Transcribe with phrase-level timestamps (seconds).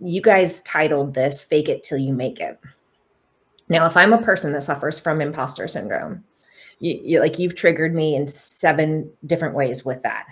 [0.00, 2.58] you guys titled this Fake It Till You Make It.
[3.68, 6.24] Now, if I'm a person that suffers from imposter syndrome,
[6.80, 10.26] you, you like you've triggered me in seven different ways with that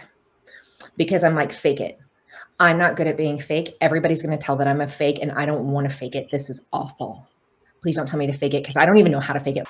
[0.96, 1.98] because I'm like, fake it.
[2.58, 3.74] I'm not good at being fake.
[3.80, 6.30] Everybody's going to tell that I'm a fake and I don't want to fake it.
[6.30, 7.28] This is awful.
[7.82, 9.58] Please don't tell me to fake it because I don't even know how to fake
[9.58, 9.66] it.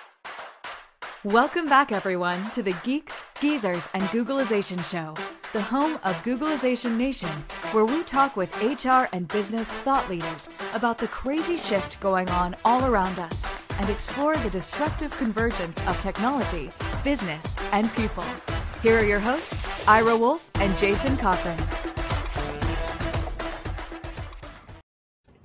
[1.25, 5.17] Welcome back, everyone, to the Geeks, Geezers, and Googlization Show,
[5.57, 7.31] the home of Googlization Nation,
[7.73, 12.55] where we talk with HR and business thought leaders about the crazy shift going on
[12.63, 13.47] all around us
[13.79, 16.71] and explore the disruptive convergence of technology,
[17.03, 18.23] business, and people.
[18.83, 21.59] Here are your hosts, Ira Wolfe and Jason Cochran.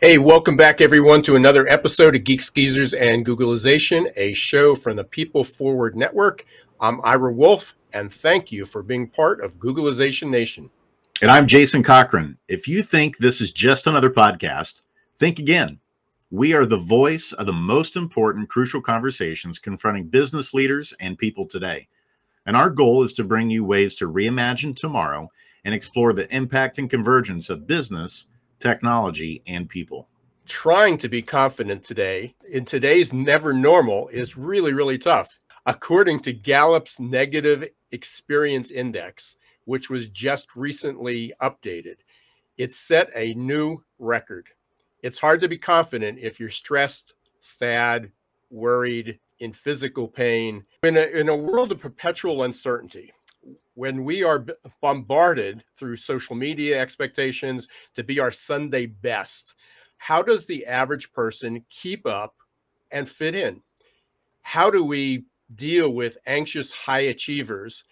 [0.01, 4.97] Hey, welcome back everyone to another episode of Geeks Geezers and Googlization, a show from
[4.97, 6.43] the People Forward Network.
[6.81, 10.69] I'm Ira Wolfe, and thank you for being part of Googlization Nation.
[11.21, 12.37] And I'm Jason Cochran.
[12.47, 14.81] If you think this is just another podcast,
[15.19, 15.79] think again.
[16.31, 21.45] We are the voice of the most important, crucial conversations confronting business leaders and people
[21.45, 21.87] today.
[22.45, 25.29] And our goal is to bring you ways to reimagine tomorrow
[25.65, 28.27] and explore the impact and convergence of business
[28.61, 30.07] technology, and people.
[30.47, 35.37] Trying to be confident today in today's never normal is really, really tough.
[35.67, 41.97] According to Gallup's Negative Experience Index, which was just recently updated,
[42.57, 44.47] it set a new record.
[45.03, 48.11] It's hard to be confident if you're stressed, sad,
[48.49, 50.65] worried, in physical pain.
[50.83, 53.11] In a, in a world of perpetual uncertainty,
[53.75, 54.45] when we are
[54.81, 59.53] bombarded through social media expectations to be our Sunday best,
[59.97, 62.35] how does the average person keep up
[62.91, 63.61] and fit in?
[64.41, 67.83] How do we deal with anxious high achievers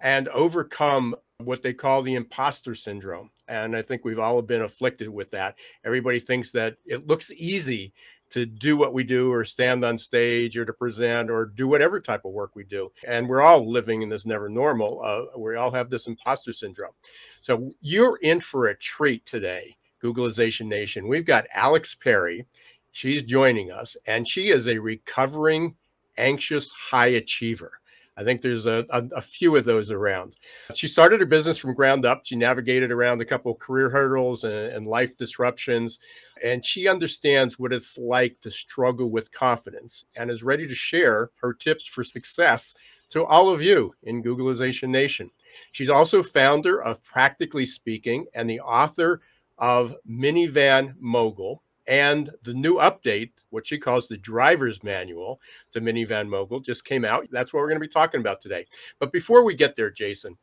[0.00, 3.30] and overcome what they call the imposter syndrome?
[3.48, 5.56] And I think we've all been afflicted with that.
[5.84, 7.92] Everybody thinks that it looks easy
[8.30, 12.00] to do what we do or stand on stage or to present or do whatever
[12.00, 12.90] type of work we do.
[13.06, 15.00] And we're all living in this never normal.
[15.04, 16.94] Uh, we all have this imposter syndrome.
[17.42, 21.06] So you're in for a treat today, Googlization Nation.
[21.06, 22.46] We've got Alex Perry.
[22.90, 25.76] She's joining us, and she is a recovering
[26.16, 27.80] anxious high achiever.
[28.16, 30.36] I think there's a, a, a, few of those around.
[30.74, 32.24] She started her business from ground up.
[32.24, 35.98] She navigated around a couple of career hurdles and, and life disruptions,
[36.42, 41.30] and she understands what it's like to struggle with confidence and is ready to share
[41.40, 42.74] her tips for success
[43.10, 45.30] to all of you in Googlization Nation.
[45.72, 49.22] She's also founder of Practically Speaking and the author
[49.58, 55.40] of Minivan Mogul, and the new update, what she calls the driver's manual
[55.72, 57.26] to Minivan Mogul, just came out.
[57.30, 58.66] That's what we're going to be talking about today.
[58.98, 60.36] But before we get there, Jason,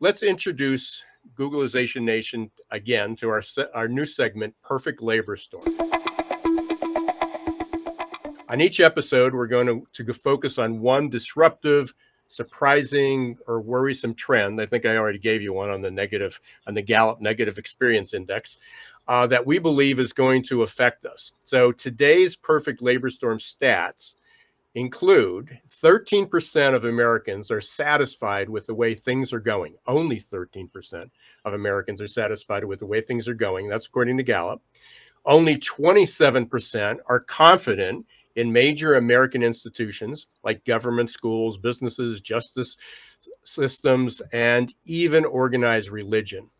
[0.00, 3.42] let's introduce Googlization Nation again to our,
[3.74, 5.66] our new segment, Perfect Labor Storm.
[8.48, 11.92] On each episode, we're going to, to focus on one disruptive,
[12.28, 14.60] surprising, or worrisome trend.
[14.60, 18.14] I think I already gave you one on the negative, on the Gallup Negative Experience
[18.14, 18.58] Index
[19.08, 21.32] uh, that we believe is going to affect us.
[21.44, 24.16] So today's perfect labor storm stats
[24.74, 29.74] include 13% of Americans are satisfied with the way things are going.
[29.86, 31.10] Only 13%
[31.44, 33.68] of Americans are satisfied with the way things are going.
[33.68, 34.60] That's according to Gallup.
[35.24, 38.06] Only 27% are confident
[38.36, 42.76] in major American institutions like government, schools, businesses, justice
[43.44, 46.50] systems, and even organized religion.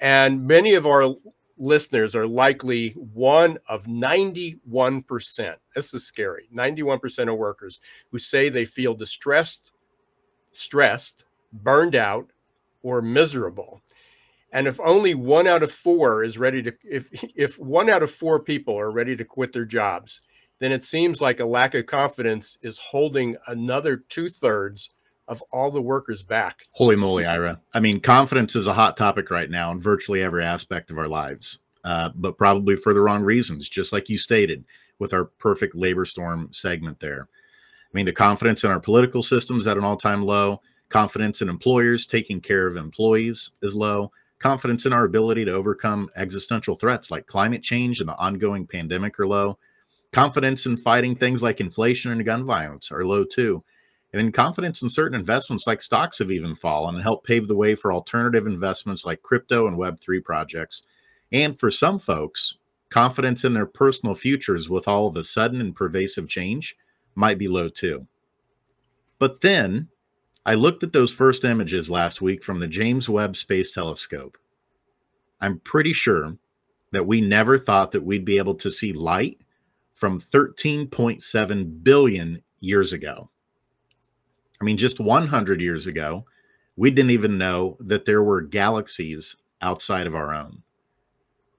[0.00, 1.16] And many of our
[1.58, 5.56] listeners are likely one of 91%.
[5.74, 6.48] This is scary.
[6.54, 7.80] 91% of workers
[8.10, 9.72] who say they feel distressed,
[10.52, 12.30] stressed, burned out,
[12.82, 13.82] or miserable.
[14.52, 18.10] And if only one out of four is ready to, if, if one out of
[18.10, 20.22] four people are ready to quit their jobs,
[20.58, 24.90] then it seems like a lack of confidence is holding another two thirds
[25.28, 26.66] of all the workers back.
[26.72, 27.60] Holy moly, Ira.
[27.74, 31.08] I mean, confidence is a hot topic right now in virtually every aspect of our
[31.08, 34.64] lives, uh, but probably for the wrong reasons, just like you stated
[34.98, 37.28] with our perfect labor storm segment there.
[37.30, 41.48] I mean, the confidence in our political systems at an all time low, confidence in
[41.48, 47.10] employers taking care of employees is low, confidence in our ability to overcome existential threats
[47.10, 49.58] like climate change and the ongoing pandemic are low,
[50.12, 53.62] confidence in fighting things like inflation and gun violence are low too
[54.12, 57.56] and then confidence in certain investments like stocks have even fallen and helped pave the
[57.56, 60.86] way for alternative investments like crypto and Web3 projects.
[61.30, 62.56] And for some folks,
[62.88, 66.76] confidence in their personal futures with all of the sudden and pervasive change
[67.14, 68.06] might be low too.
[69.18, 69.88] But then
[70.46, 74.38] I looked at those first images last week from the James Webb Space Telescope.
[75.40, 76.36] I'm pretty sure
[76.92, 79.38] that we never thought that we'd be able to see light
[79.94, 83.28] from 13.7 billion years ago.
[84.60, 86.24] I mean, just 100 years ago,
[86.76, 90.62] we didn't even know that there were galaxies outside of our own.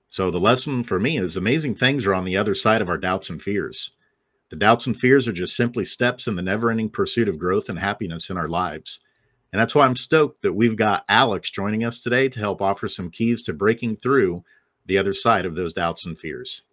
[0.07, 2.98] So the lesson for me is amazing things are on the other side of our
[2.98, 3.92] doubts and fears.
[4.50, 7.69] The doubts and fears are just simply steps in the never ending pursuit of growth
[7.69, 9.02] and happiness in our lives.
[9.54, 12.88] And that's why I'm stoked that we've got Alex joining us today to help offer
[12.88, 14.44] some keys to breaking through
[14.86, 16.63] the other side of those doubts and fears.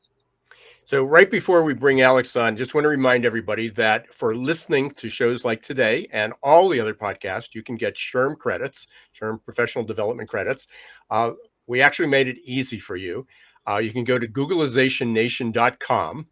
[0.86, 4.92] So, right before we bring Alex on, just want to remind everybody that for listening
[4.92, 8.86] to shows like today and all the other podcasts, you can get SHRM credits,
[9.20, 10.68] SHRM professional development credits.
[11.10, 11.32] Uh,
[11.66, 13.26] we actually made it easy for you.
[13.68, 16.26] Uh, you can go to googlizationnation.com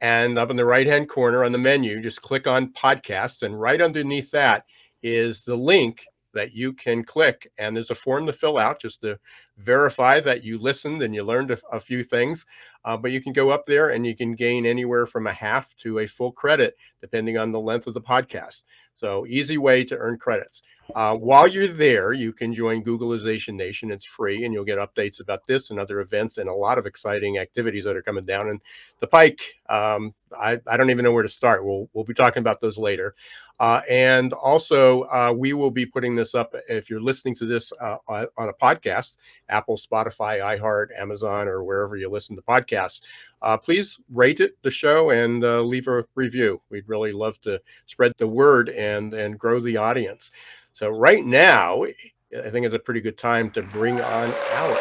[0.00, 3.42] and up in the right hand corner on the menu, just click on podcasts.
[3.42, 4.64] And right underneath that
[5.02, 9.00] is the link that you can click and there's a form to fill out just
[9.02, 9.18] to
[9.58, 12.46] verify that you listened and you learned a, a few things
[12.84, 15.74] uh, but you can go up there and you can gain anywhere from a half
[15.76, 18.64] to a full credit depending on the length of the podcast.
[18.94, 20.62] So easy way to earn credits
[20.94, 25.20] uh, while you're there you can join googlization nation it's free and you'll get updates
[25.20, 28.48] about this and other events and a lot of exciting activities that are coming down
[28.48, 28.60] in
[29.00, 32.40] the pike um, I, I don't even know where to start we'll, we'll be talking
[32.40, 33.14] about those later
[33.60, 37.70] uh, and also, uh, we will be putting this up if you're listening to this
[37.78, 39.18] uh, on a podcast,
[39.50, 43.02] Apple, Spotify, iHeart, Amazon, or wherever you listen to podcasts.
[43.42, 46.62] Uh, please rate it, the show, and uh, leave a review.
[46.70, 50.30] We'd really love to spread the word and and grow the audience.
[50.72, 54.80] So right now, I think it's a pretty good time to bring on Alex.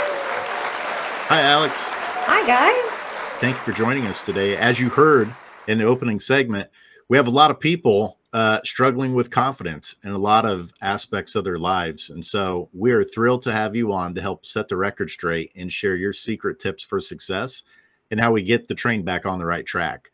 [1.28, 1.90] Hi, Alex.
[1.92, 3.40] Hi, guys.
[3.40, 4.56] Thank you for joining us today.
[4.56, 5.34] As you heard
[5.68, 6.70] in the opening segment,
[7.08, 11.36] we have a lot of people uh, struggling with confidence in a lot of aspects
[11.36, 12.12] of their lives.
[12.12, 15.72] And so we're thrilled to have you on to help set the record straight and
[15.74, 17.64] share your secret tips for success
[18.12, 20.10] and how we get the train back on the right track.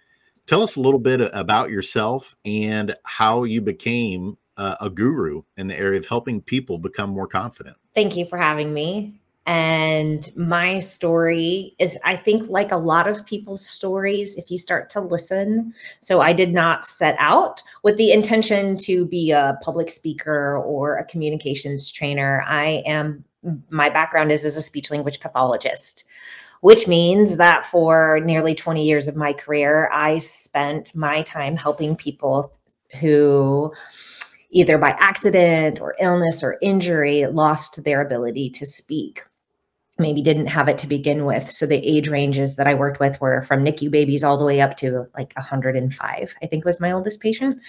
[0.48, 5.68] Tell us a little bit about yourself and how you became uh, a guru in
[5.68, 7.78] the area of helping people become more confident.
[7.94, 9.20] Thank you for having me.
[9.48, 14.90] And my story is, I think, like a lot of people's stories, if you start
[14.92, 15.72] to listen.
[16.00, 20.98] So I did not set out with the intention to be a public speaker or
[20.98, 22.44] a communications trainer.
[22.48, 23.24] I am,
[23.70, 26.06] my background is as a speech language pathologist
[26.62, 31.96] which means that for nearly 20 years of my career, I spent my time helping
[31.96, 32.58] people
[33.00, 33.72] who
[34.56, 39.22] either by accident or illness or injury lost their ability to speak
[39.98, 41.50] maybe didn't have it to begin with.
[41.50, 44.60] So the age ranges that I worked with were from NICU babies all the way
[44.60, 47.62] up to like 105, I think was my oldest patient.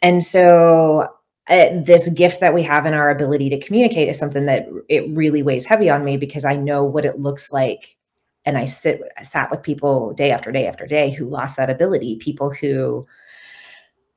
[0.00, 1.08] And so
[1.48, 5.08] uh, this gift that we have in our ability to communicate is something that it
[5.10, 7.96] really weighs heavy on me because I know what it looks like.
[8.44, 11.70] And I sit I sat with people day after day after day who lost that
[11.70, 13.06] ability, people who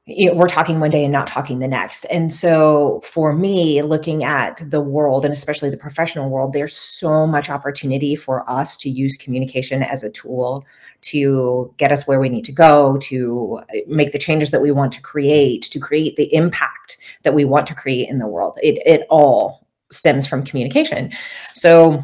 [0.08, 2.06] we're talking one day and not talking the next.
[2.06, 7.26] And so for me, looking at the world and especially the professional world, there's so
[7.26, 10.64] much opportunity for us to use communication as a tool
[11.02, 14.70] to get us where we need to go, to uh, make the changes that we
[14.70, 18.60] want to create, to create the impact that we want to create in the world.
[18.62, 21.12] It, it all stems from communication.
[21.56, 22.04] So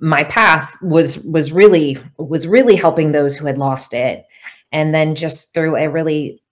[0.00, 4.24] my path was was really was really helping those who had lost it
[4.72, 6.42] and then just through a really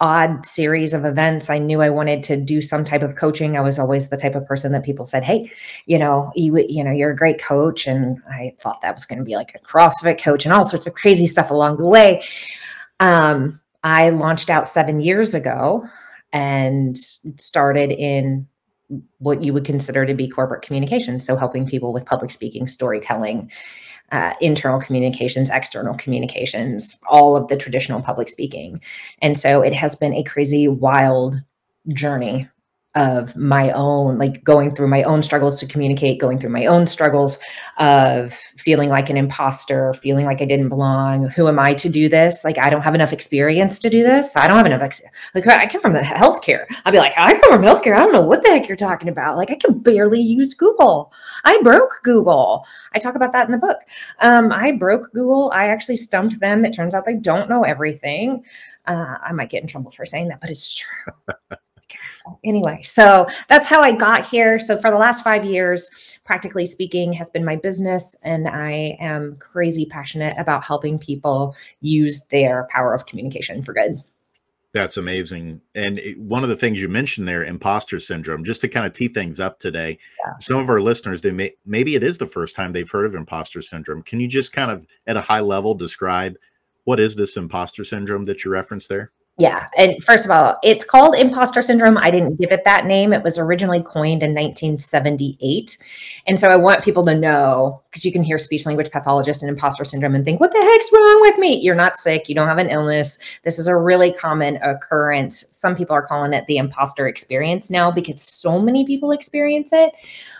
[0.00, 1.50] odd series of events.
[1.50, 3.56] I knew i wanted to do some type of coaching.
[3.56, 5.50] I was always the type of person that people said hey
[5.86, 7.86] you know you you know you're a great coach.
[7.86, 10.86] And i thought that was going to be like a crossfit coach and all sorts
[10.86, 12.22] of crazy stuff along the way.
[13.00, 15.84] Um, i launched out seven years ago
[16.32, 18.46] and started in
[19.18, 21.20] what you would consider to be corporate communication.
[21.20, 23.50] So helping people with public speaking storytelling
[24.12, 28.80] uh, internal communications, external communications, all of the traditional public speaking.
[29.20, 31.36] And so it has been a crazy, wild
[31.88, 32.48] journey
[32.94, 36.86] of my own, like going through my own struggles to communicate, going through my own
[36.86, 37.40] struggles
[37.78, 41.28] of feeling like an imposter, feeling like I didn't belong.
[41.30, 42.44] Who am I to do this?
[42.44, 44.36] Like, I don't have enough experience to do this.
[44.36, 45.02] I don't have enough, ex-
[45.34, 46.66] like, I come from the healthcare.
[46.84, 47.96] I'd be like, I come from healthcare.
[47.96, 49.36] I don't know what the heck you're talking about.
[49.36, 51.12] Like, I can barely use Google.
[51.44, 52.64] I broke Google.
[52.92, 53.78] I talk about that in the book.
[54.20, 55.50] Um, I broke Google.
[55.52, 56.64] I actually stumped them.
[56.64, 58.44] It turns out they don't know everything.
[58.86, 61.12] Uh, I might get in trouble for saying that, but it's true.
[62.44, 64.58] anyway, so that's how I got here.
[64.58, 65.90] So for the last five years,
[66.24, 72.24] practically speaking, has been my business, and I am crazy passionate about helping people use
[72.26, 74.02] their power of communication for good.
[74.74, 75.60] That's amazing.
[75.76, 78.92] And it, one of the things you mentioned there, imposter syndrome, just to kind of
[78.92, 80.32] tee things up today, yeah.
[80.40, 83.14] some of our listeners, they may maybe it is the first time they've heard of
[83.14, 84.02] imposter syndrome.
[84.02, 86.36] Can you just kind of at a high level describe
[86.82, 89.12] what is this imposter syndrome that you referenced there?
[89.36, 89.66] Yeah.
[89.76, 91.98] And first of all, it's called imposter syndrome.
[91.98, 93.12] I didn't give it that name.
[93.12, 95.76] It was originally coined in 1978.
[96.28, 99.48] And so I want people to know because you can hear speech language pathologist and
[99.50, 101.58] imposter syndrome and think, what the heck's wrong with me?
[101.60, 102.28] You're not sick.
[102.28, 103.18] You don't have an illness.
[103.42, 105.44] This is a really common occurrence.
[105.50, 109.94] Some people are calling it the imposter experience now because so many people experience it.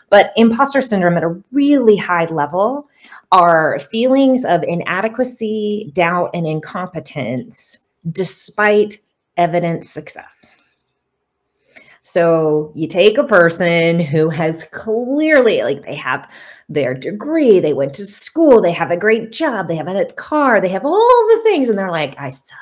[0.09, 2.89] But imposter syndrome at a really high level
[3.33, 8.99] are feelings of inadequacy, doubt, and incompetence despite
[9.37, 10.57] evident success.
[12.03, 16.31] So you take a person who has clearly, like, they have
[16.69, 20.61] their degree, they went to school, they have a great job, they have a car,
[20.61, 22.59] they have all the things, and they're like, I suck.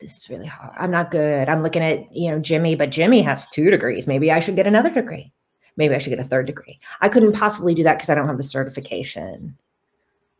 [0.00, 0.72] This is really hard.
[0.76, 1.48] I'm not good.
[1.48, 4.08] I'm looking at, you know, Jimmy, but Jimmy has two degrees.
[4.08, 5.32] Maybe I should get another degree.
[5.76, 6.80] Maybe I should get a third degree.
[7.00, 9.56] I couldn't possibly do that because I don't have the certification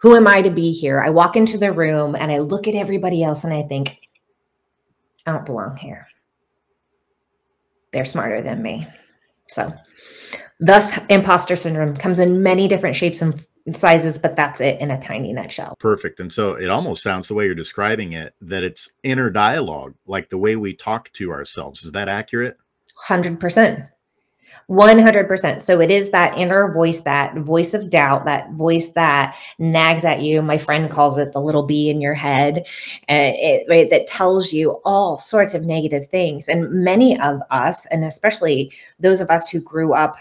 [0.03, 1.01] who am I to be here?
[1.01, 4.01] I walk into the room and I look at everybody else and I think,
[5.25, 6.09] I don't belong here.
[7.93, 8.85] They're smarter than me.
[9.47, 9.73] So,
[10.59, 15.01] thus, imposter syndrome comes in many different shapes and sizes, but that's it in a
[15.01, 15.77] tiny nutshell.
[15.79, 16.19] Perfect.
[16.19, 20.31] And so it almost sounds the way you're describing it that it's inner dialogue, like
[20.31, 21.85] the way we talk to ourselves.
[21.85, 22.57] Is that accurate?
[23.07, 23.89] 100%.
[24.71, 25.63] 100%.
[25.63, 30.23] So it is that inner voice, that voice of doubt, that voice that nags at
[30.23, 30.43] you.
[30.43, 32.59] My friend calls it the little bee in your head,
[33.09, 36.49] uh, it, right, that tells you all sorts of negative things.
[36.49, 40.17] And many of us, and especially those of us who grew up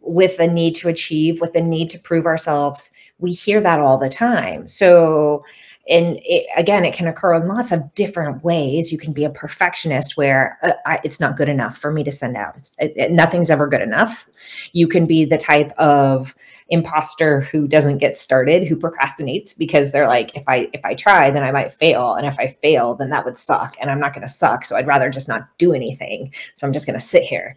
[0.00, 3.98] with a need to achieve, with a need to prove ourselves, we hear that all
[3.98, 4.66] the time.
[4.66, 5.44] So
[5.88, 8.92] and it, again it can occur in lots of different ways.
[8.92, 12.12] You can be a perfectionist where uh, I, it's not good enough for me to
[12.12, 12.70] send out.
[12.78, 14.28] It, nothing's ever good enough.
[14.72, 16.34] You can be the type of
[16.70, 21.30] imposter who doesn't get started who procrastinates because they're like if i if i try
[21.30, 22.14] then i might fail.
[22.14, 24.64] And if i fail then that would suck and i'm not going to suck.
[24.64, 26.32] So i'd rather just not do anything.
[26.54, 27.56] So i'm just going to sit here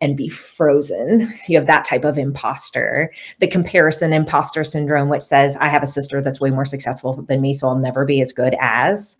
[0.00, 1.32] and be frozen.
[1.48, 3.10] You have that type of imposter.
[3.40, 7.40] The comparison imposter syndrome, which says, I have a sister that's way more successful than
[7.40, 9.16] me, so I'll never be as good as.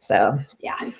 [0.00, 0.90] So, yeah,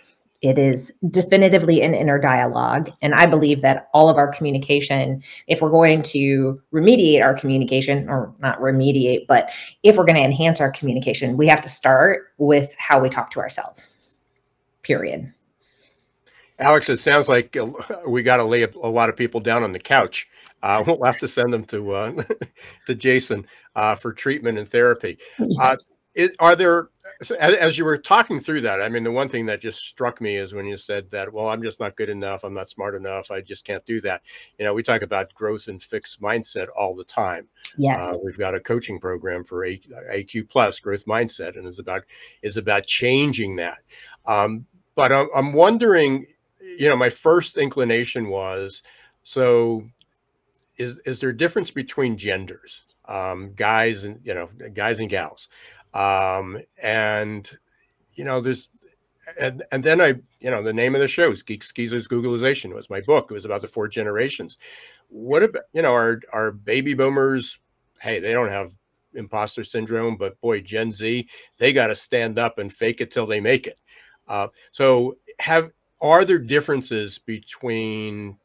[0.42, 2.90] it is definitively an inner dialogue.
[3.02, 8.08] And I believe that all of our communication, if we're going to remediate our communication,
[8.08, 9.50] or not remediate, but
[9.82, 13.30] if we're going to enhance our communication, we have to start with how we talk
[13.32, 13.90] to ourselves,
[14.82, 15.32] period.
[16.60, 17.66] Alex, it sounds like uh,
[18.06, 20.28] we got to lay a, lot of people down on the couch.
[20.62, 22.22] Uh, we'll have to send them to uh,
[22.86, 25.18] to Jason uh, for treatment and therapy.
[25.58, 25.76] Uh,
[26.14, 26.88] it, are there,
[27.20, 30.20] as, as, you were talking through that, I mean, the one thing that just struck
[30.20, 32.42] me is when you said that, well, I'm just not good enough.
[32.42, 33.30] I'm not smart enough.
[33.30, 34.22] I just can't do that.
[34.58, 37.46] You know, we talk about growth and fixed mindset all the time.
[37.78, 38.04] Yes.
[38.04, 42.02] Uh, we've got a coaching program for AQ Plus growth mindset, and is about
[42.42, 43.78] is about changing that.
[44.26, 46.26] Um, but I'm, I'm wondering
[46.78, 48.82] you know, my first inclination was
[49.22, 49.84] so
[50.76, 55.48] is is there a difference between genders, um, guys and you know, guys and gals,
[55.94, 57.50] um, and
[58.14, 58.68] you know, there's
[59.38, 62.74] and and then I, you know, the name of the show is Geeks Geezers Googlization
[62.74, 63.30] was my book.
[63.30, 64.56] It was about the four generations.
[65.08, 67.58] What about you know, our our baby boomers?
[68.00, 68.72] Hey, they don't have
[69.14, 73.26] imposter syndrome, but boy, Gen Z, they got to stand up and fake it till
[73.26, 73.80] they make it.
[74.28, 75.70] Uh, so have
[76.00, 78.36] are there differences between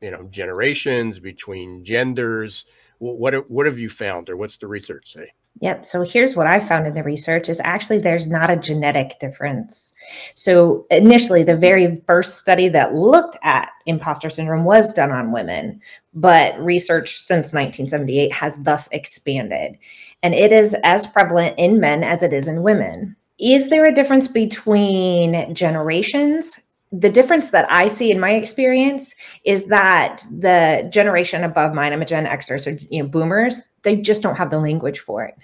[0.00, 2.66] you know generations between genders
[2.98, 5.26] what what have you found or what's the research say
[5.58, 5.84] Yep.
[5.84, 9.92] So here's what I found in the research is actually there's not a genetic difference.
[10.34, 15.80] So initially, the very first study that looked at imposter syndrome was done on women,
[16.14, 19.76] but research since 1978 has thus expanded.
[20.22, 23.16] And it is as prevalent in men as it is in women.
[23.40, 26.60] Is there a difference between generations?
[26.92, 32.02] The difference that I see in my experience is that the generation above mine, I'm
[32.02, 35.36] a Gen Xer, so you know, boomers, they just don't have the language for it.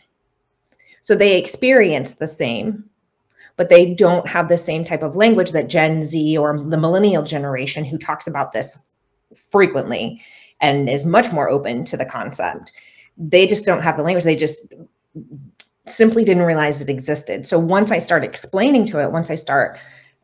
[1.00, 2.84] So they experience the same,
[3.56, 7.22] but they don't have the same type of language that Gen Z or the millennial
[7.22, 8.76] generation who talks about this
[9.50, 10.20] frequently
[10.60, 12.72] and is much more open to the concept.
[13.16, 14.24] They just don't have the language.
[14.24, 14.66] They just
[15.88, 17.46] simply didn't realize it existed.
[17.46, 19.78] So once I start explaining to it, once I start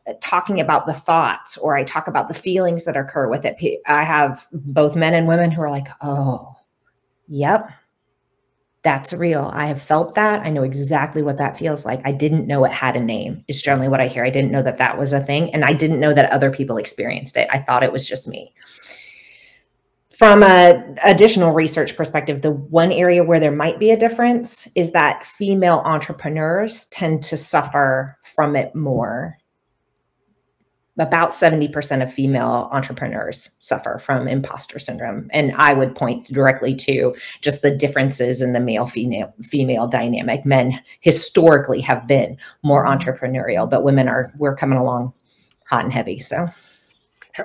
[0.06, 3.56] uh, talking about the thoughts or I talk about the feelings that occur with it,
[3.86, 6.56] I have both men and women who are like, oh,
[7.28, 7.70] yep,
[8.82, 9.48] That's real.
[9.54, 10.44] I have felt that.
[10.44, 12.00] I know exactly what that feels like.
[12.04, 14.24] I didn't know it had a name, is generally what I hear.
[14.24, 15.54] I didn't know that that was a thing.
[15.54, 17.48] And I didn't know that other people experienced it.
[17.52, 18.52] I thought it was just me.
[20.18, 24.90] From a additional research perspective, the one area where there might be a difference is
[24.90, 29.38] that female entrepreneurs tend to suffer from it more.
[30.98, 35.28] About 70% of female entrepreneurs suffer from imposter syndrome.
[35.32, 40.44] And i would point directly to just the differences in the male female female dynamic.
[40.44, 45.14] Men historically have been more entrepreneurial but women are we're coming along
[45.66, 46.46] hot and heavy so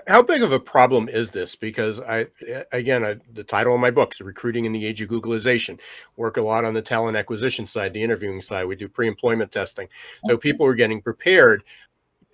[0.07, 2.25] how big of a problem is this because i
[2.71, 5.79] again I, the title of my book is recruiting in the age of Googlization."
[6.15, 9.87] work a lot on the talent acquisition side the interviewing side we do pre-employment testing
[10.25, 11.63] so people are getting prepared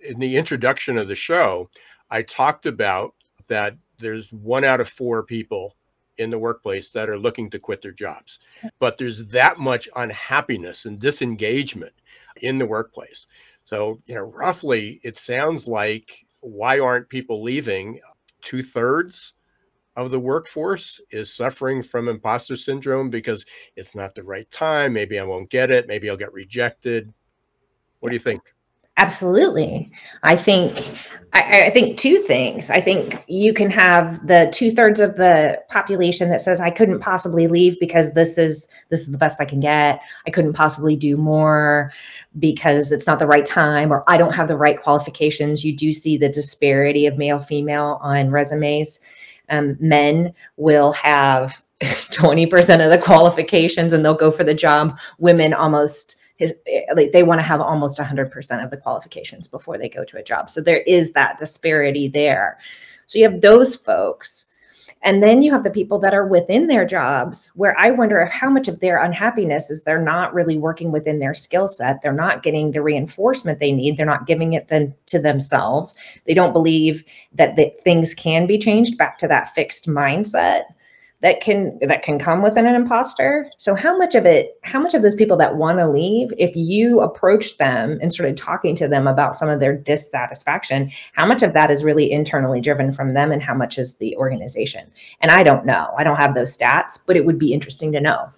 [0.04, 1.70] in the introduction of the show,
[2.10, 3.14] I talked about
[3.48, 5.76] that there's one out of four people
[6.18, 8.38] in the workplace that are looking to quit their jobs.
[8.78, 11.94] But there's that much unhappiness and disengagement
[12.36, 13.26] in the workplace.
[13.64, 18.00] So, you know, roughly it sounds like why aren't people leaving?
[18.40, 19.34] Two thirds
[19.96, 23.46] of the workforce is suffering from imposter syndrome because
[23.76, 24.92] it's not the right time.
[24.92, 25.88] Maybe I won't get it.
[25.88, 27.12] Maybe I'll get rejected.
[28.00, 28.53] What do you think?
[28.96, 29.90] Absolutely.
[30.22, 30.72] I think
[31.34, 32.70] I, I, think two things.
[32.70, 37.00] I think you can have the two thirds of the population that says I couldn't
[37.00, 40.00] possibly leave because this is this is the best I can get.
[40.28, 41.92] I couldn't possibly do more
[42.38, 45.64] because it's not the right time or I don't have the right qualifications.
[45.64, 49.00] You do see the disparity of male female on resumes.
[49.48, 54.96] Um, men will have 20% of the qualifications and they'll go for the job.
[55.18, 56.54] Women almost his
[56.94, 60.22] like they want to have almost 100% of the qualifications before they go to a
[60.22, 60.50] job.
[60.50, 62.58] So there is that disparity there.
[63.06, 64.46] So you have those folks
[65.04, 68.32] and then you have the people that are within their jobs where i wonder if
[68.32, 72.00] how much of their unhappiness is they're not really working within their skill set.
[72.00, 73.96] They're not getting the reinforcement they need.
[73.96, 75.94] They're not giving it them to themselves.
[76.26, 80.64] They don't believe that the, things can be changed back to that fixed mindset
[81.24, 83.46] that can that can come within an imposter.
[83.56, 86.54] So how much of it how much of those people that want to leave if
[86.54, 91.42] you approached them and started talking to them about some of their dissatisfaction how much
[91.42, 94.92] of that is really internally driven from them and how much is the organization?
[95.20, 95.94] And i don't know.
[95.96, 98.28] I don't have those stats but it would be interesting to know.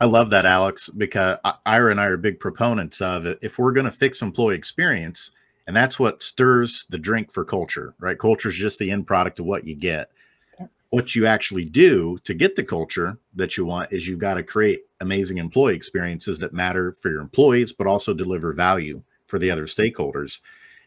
[0.00, 3.24] I love that, Alex, because Ira and I are big proponents of.
[3.26, 5.30] If we're going to fix employee experience,
[5.68, 8.18] and that's what stirs the drink for culture, right?
[8.18, 10.10] Culture is just the end product of what you get
[10.92, 14.42] what you actually do to get the culture that you want is you've got to
[14.42, 19.50] create amazing employee experiences that matter for your employees but also deliver value for the
[19.50, 20.40] other stakeholders.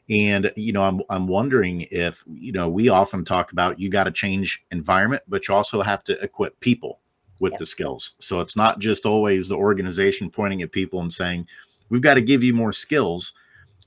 [0.07, 4.03] And you know i'm i'm wondering if you know we often talk about you got
[4.03, 6.99] to change environment but you also have to equip people
[7.39, 7.59] with yep.
[7.59, 8.13] the skills.
[8.19, 11.47] So it's not just always the organization pointing at people and saying
[11.89, 13.33] we've got to give you more skills.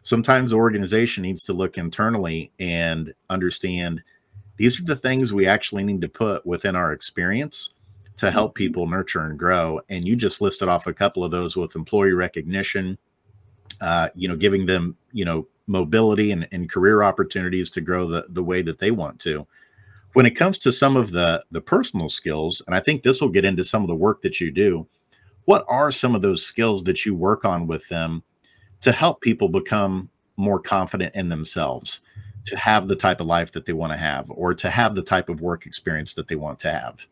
[0.02, 4.02] Sometimes the organization needs to look internally and understand
[4.58, 8.64] these are the things we actually need to put within our experience to help mm-hmm.
[8.64, 9.80] people nurture and grow.
[9.88, 12.98] And you just listed off a couple of those with employee recognition,
[13.80, 18.26] uh, you know, giving them, you know, mobility and, and career opportunities to grow the,
[18.30, 19.46] the way that they want to.
[20.14, 23.28] When it comes to some of the the personal skills, and I think this will
[23.28, 24.86] get into some of the work that you do,
[25.44, 28.22] what are some of those skills that you work on with them
[28.80, 32.00] to help people become more confident in themselves?
[32.48, 35.02] To have the type of life that they want to have or to have the
[35.02, 37.06] type of work experience that they want to have?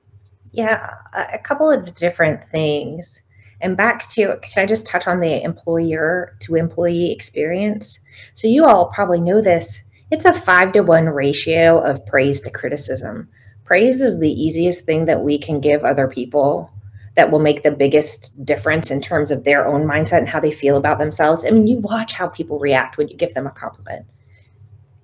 [0.53, 3.23] Yeah, a couple of different things.
[3.61, 8.01] And back to, can I just touch on the employer to employee experience?
[8.35, 9.83] So, you all probably know this.
[10.11, 13.29] It's a five to one ratio of praise to criticism.
[13.65, 16.71] Praise is the easiest thing that we can give other people
[17.17, 20.53] that will make the biggest difference in terms of their own mindset and how they
[20.53, 21.45] feel about themselves.
[21.45, 24.07] I mean, you watch how people react when you give them a compliment.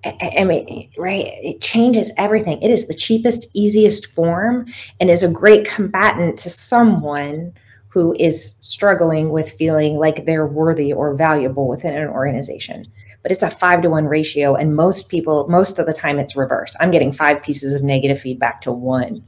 [0.05, 1.27] I mean, right?
[1.27, 2.61] It changes everything.
[2.61, 4.65] It is the cheapest, easiest form
[4.99, 7.53] and is a great combatant to someone
[7.87, 12.91] who is struggling with feeling like they're worthy or valuable within an organization.
[13.21, 14.55] But it's a five to one ratio.
[14.55, 16.75] And most people, most of the time, it's reversed.
[16.79, 19.23] I'm getting five pieces of negative feedback to one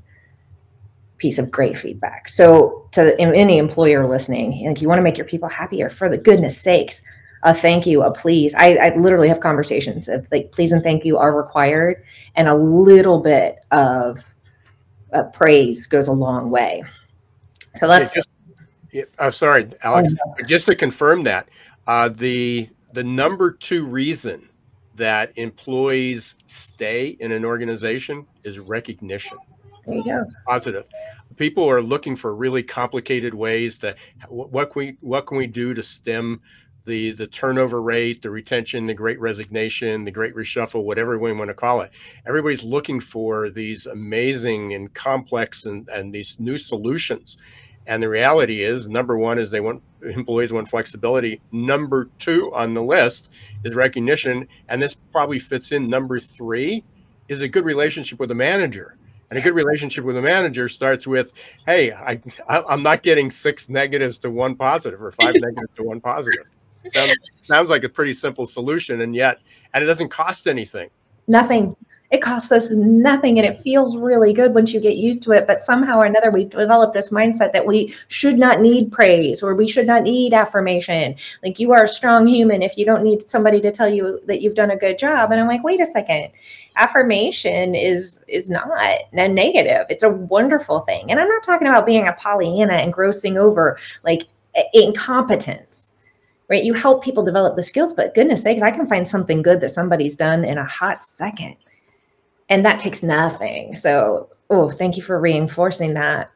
[1.17, 2.27] piece of great feedback.
[2.27, 6.17] So, to any employer listening, like you want to make your people happier, for the
[6.17, 7.01] goodness sakes,
[7.45, 8.53] a thank you, a please.
[8.55, 12.03] I, I literally have conversations of like please and thank you are required,
[12.35, 14.35] and a little bit of
[15.13, 16.83] uh, praise goes a long way.
[17.75, 18.13] So let's.
[18.13, 18.29] Yeah, just,
[18.91, 20.13] yeah, oh, sorry, Alex.
[20.25, 20.43] Oh.
[20.45, 21.47] Just to confirm that,
[21.87, 24.49] uh, the the number two reason
[24.95, 29.37] that employees stay in an organization is recognition.
[29.85, 30.25] There you go.
[30.47, 30.85] Positive.
[31.35, 33.95] people are looking for really complicated ways to
[34.29, 36.41] what can we what can we do to stem
[36.85, 41.49] the the turnover rate, the retention, the great resignation, the great reshuffle, whatever we want
[41.49, 41.91] to call it.
[42.27, 47.37] Everybody's looking for these amazing and complex and, and these new solutions.
[47.87, 51.41] And the reality is, number one is they want employees want flexibility.
[51.51, 53.29] Number two on the list
[53.63, 55.85] is recognition, and this probably fits in.
[55.85, 56.83] Number three
[57.27, 58.97] is a good relationship with the manager.
[59.31, 61.33] And a good relationship with a manager starts with,
[61.65, 65.99] "Hey, I, I'm not getting six negatives to one positive, or five negatives to one
[65.99, 66.51] positive."
[66.87, 69.39] Sounds, sounds like a pretty simple solution, and yet,
[69.73, 70.89] and it doesn't cost anything.
[71.27, 71.75] Nothing.
[72.11, 75.47] It costs us nothing and it feels really good once you get used to it.
[75.47, 79.55] But somehow or another, we develop this mindset that we should not need praise or
[79.55, 81.15] we should not need affirmation.
[81.43, 84.41] Like you are a strong human if you don't need somebody to tell you that
[84.41, 85.31] you've done a good job.
[85.31, 86.29] And I'm like, wait a second.
[86.77, 89.87] Affirmation is is not a negative.
[89.89, 91.09] It's a wonderful thing.
[91.09, 94.23] And I'm not talking about being a Pollyanna and grossing over like
[94.73, 95.94] incompetence
[96.49, 96.63] right?
[96.63, 99.69] You help people develop the skills, but goodness sakes, I can find something good that
[99.69, 101.55] somebody's done in a hot second.
[102.49, 103.75] And that takes nothing.
[103.75, 106.29] So, oh, thank you for reinforcing that.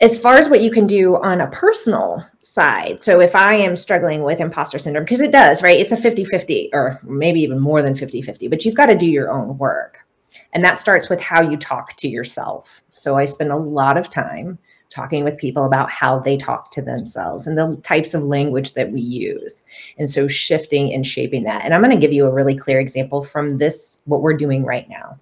[0.00, 3.76] As far as what you can do on a personal side, so if I am
[3.76, 5.78] struggling with imposter syndrome, because it does, right?
[5.80, 8.94] It's a 50 50 or maybe even more than 50 50, but you've got to
[8.94, 10.06] do your own work.
[10.52, 12.82] And that starts with how you talk to yourself.
[12.88, 14.58] So I spend a lot of time
[14.96, 18.90] talking with people about how they talk to themselves and the types of language that
[18.90, 19.62] we use.
[19.98, 21.64] And so shifting and shaping that.
[21.64, 24.64] And I'm going to give you a really clear example from this, what we're doing
[24.64, 25.20] right now.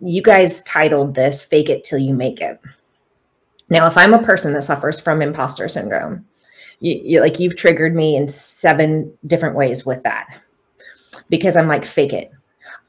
[0.00, 2.58] You guys titled this Fake It Till You Make It.
[3.68, 6.26] Now, if I'm a person that suffers from imposter syndrome,
[6.80, 10.26] you, you like you've triggered me in seven different ways with that
[11.28, 12.32] because I'm like, fake it.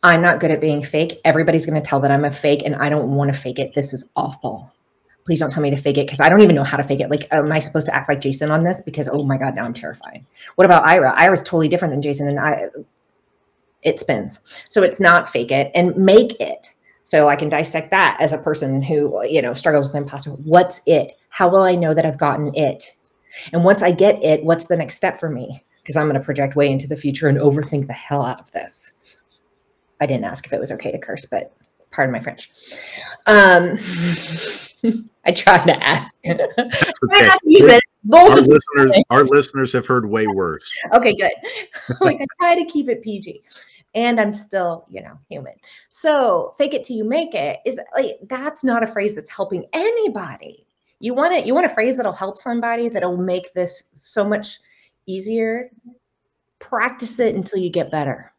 [0.02, 1.20] I'm not good at being fake.
[1.24, 3.74] Everybody's going to tell that I'm a fake and I don't want to fake it.
[3.74, 4.74] This is awful
[5.26, 7.00] please don't tell me to fake it because I don't even know how to fake
[7.00, 7.10] it.
[7.10, 8.82] Like, am I supposed to act like Jason on this?
[8.82, 10.24] Because oh my god, now I'm terrified.
[10.56, 11.14] What about Ira?
[11.16, 12.68] Ira's totally different than Jason, and I
[13.82, 14.40] it spins.
[14.70, 16.74] So it's not fake it and make it.
[17.04, 20.32] So I can dissect that as a person who you know struggles with imposter.
[20.32, 21.14] What's it?
[21.30, 22.96] How will I know that I've gotten it?
[23.52, 25.66] And once I get it, what's the next step for me?
[25.82, 28.52] Because I'm going to project way into the future and overthink the hell out of
[28.52, 28.94] this.
[30.00, 31.52] I didn't ask if it was okay to curse, but
[31.92, 32.52] pardon my French.
[33.26, 33.80] Um,
[35.26, 36.14] I tried to ask.
[36.26, 37.30] Okay.
[37.46, 40.70] use it our, listeners, our listeners have heard way worse.
[40.94, 41.32] Okay, good.
[42.02, 43.42] like I try to keep it PG.
[43.96, 45.54] And I'm still, you know, human.
[45.90, 49.66] So fake it till you make it is like that's not a phrase that's helping
[49.72, 50.66] anybody.
[51.00, 54.60] You want it, you want a phrase that'll help somebody that'll make this so much
[55.06, 55.70] easier.
[56.60, 58.33] Practice it until you get better.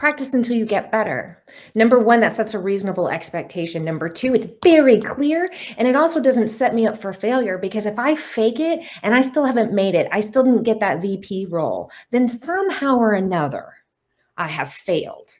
[0.00, 1.44] Practice until you get better.
[1.74, 3.84] Number one, that sets a reasonable expectation.
[3.84, 7.84] Number two, it's very clear and it also doesn't set me up for failure because
[7.84, 11.02] if I fake it and I still haven't made it, I still didn't get that
[11.02, 13.74] VP role, then somehow or another,
[14.38, 15.32] I have failed.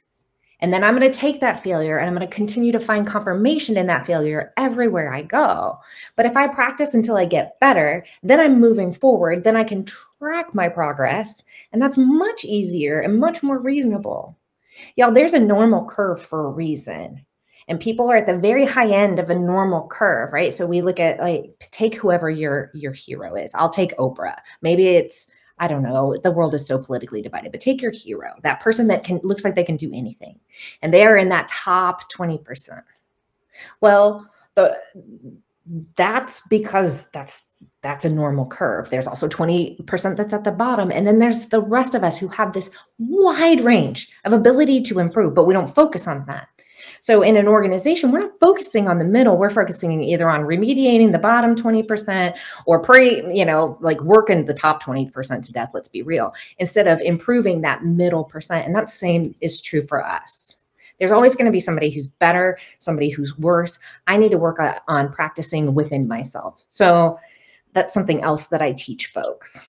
[0.59, 3.07] And then I'm going to take that failure and I'm going to continue to find
[3.07, 5.79] confirmation in that failure everywhere I go.
[6.15, 9.85] But if I practice until I get better, then I'm moving forward, then I can
[9.85, 11.41] track my progress.
[11.73, 14.37] And that's much easier and much more reasonable.
[14.95, 17.25] Y'all, there's a normal curve for a reason.
[17.67, 20.51] And people are at the very high end of a normal curve, right?
[20.51, 23.53] So we look at like take whoever your your hero is.
[23.55, 24.37] I'll take Oprah.
[24.61, 26.17] Maybe it's I don't know.
[26.23, 29.45] The world is so politically divided, but take your hero, that person that can looks
[29.45, 30.39] like they can do anything.
[30.81, 32.81] And they are in that top 20%.
[33.79, 34.77] Well, the
[35.95, 37.47] that's because that's
[37.81, 38.89] that's a normal curve.
[38.89, 40.91] There's also 20% that's at the bottom.
[40.91, 42.69] And then there's the rest of us who have this
[42.99, 46.47] wide range of ability to improve, but we don't focus on that.
[46.99, 49.37] So in an organization, we're not focusing on the middle.
[49.37, 54.53] We're focusing either on remediating the bottom 20% or pre, you know, like working the
[54.53, 58.65] top 20% to death, let's be real, instead of improving that middle percent.
[58.65, 60.60] And that same is true for us.
[61.01, 63.79] There's always going to be somebody who's better, somebody who's worse.
[64.05, 66.63] I need to work on practicing within myself.
[66.67, 67.17] So
[67.73, 69.67] that's something else that I teach folks.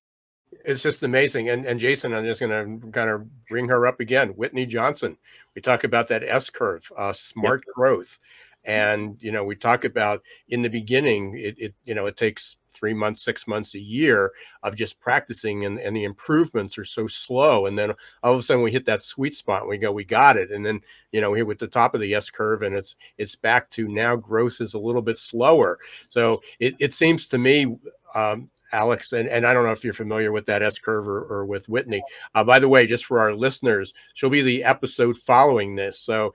[0.67, 1.49] It's just amazing.
[1.49, 4.29] And, and Jason, I'm just going to kind of bring her up again.
[4.31, 5.17] Whitney Johnson.
[5.55, 7.75] We talk about that S curve, uh, smart yep.
[7.75, 8.19] growth.
[8.65, 12.57] And, you know, we talk about in the beginning, it, it, you know, it takes
[12.73, 17.07] three months, six months, a year of just practicing and, and the improvements are so
[17.07, 17.67] slow.
[17.67, 20.05] And then all of a sudden we hit that sweet spot and we go, we
[20.05, 20.51] got it.
[20.51, 23.37] And then, you know, we're with the top of the S curve and it's, it's
[23.37, 25.79] back to now growth is a little bit slower.
[26.09, 27.77] So it, it seems to me,
[28.15, 31.25] um, Alex, and, and I don't know if you're familiar with that S curve or,
[31.25, 32.03] or with Whitney.
[32.35, 36.01] Uh, by the way, just for our listeners, she'll be the episode following this.
[36.01, 36.35] So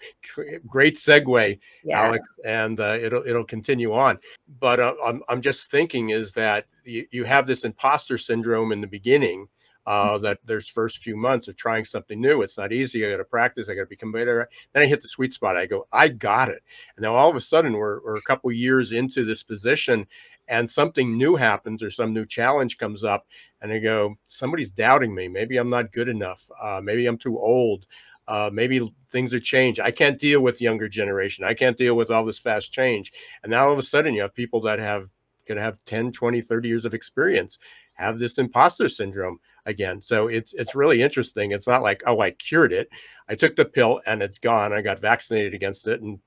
[0.67, 2.01] great segue, yeah.
[2.01, 4.19] Alex, and uh, it'll it'll continue on.
[4.59, 8.81] But uh, I'm I'm just thinking is that you, you have this imposter syndrome in
[8.81, 9.47] the beginning.
[9.85, 12.41] Uh, that there's first few months of trying something new.
[12.41, 13.05] It's not easy.
[13.05, 13.69] I got to practice.
[13.69, 14.49] I got to become better.
[14.73, 15.55] Then I hit the sweet spot.
[15.55, 16.61] I go, I got it.
[16.97, 20.05] And now all of a sudden we're, we're a couple years into this position
[20.47, 23.23] and something new happens or some new challenge comes up
[23.61, 25.27] and I go, somebody's doubting me.
[25.27, 26.49] Maybe I'm not good enough.
[26.61, 27.85] Uh, maybe I'm too old.
[28.27, 29.79] Uh, maybe things are changed.
[29.79, 31.45] I can't deal with younger generation.
[31.45, 33.13] I can't deal with all this fast change.
[33.43, 35.09] And now all of a sudden you have people that have
[35.45, 37.57] can have 10, 20, 30 years of experience
[37.93, 40.01] have this imposter syndrome again.
[40.01, 41.51] So it's it's really interesting.
[41.51, 42.89] It's not like, oh, I cured it.
[43.29, 44.73] I took the pill and it's gone.
[44.73, 46.19] I got vaccinated against it and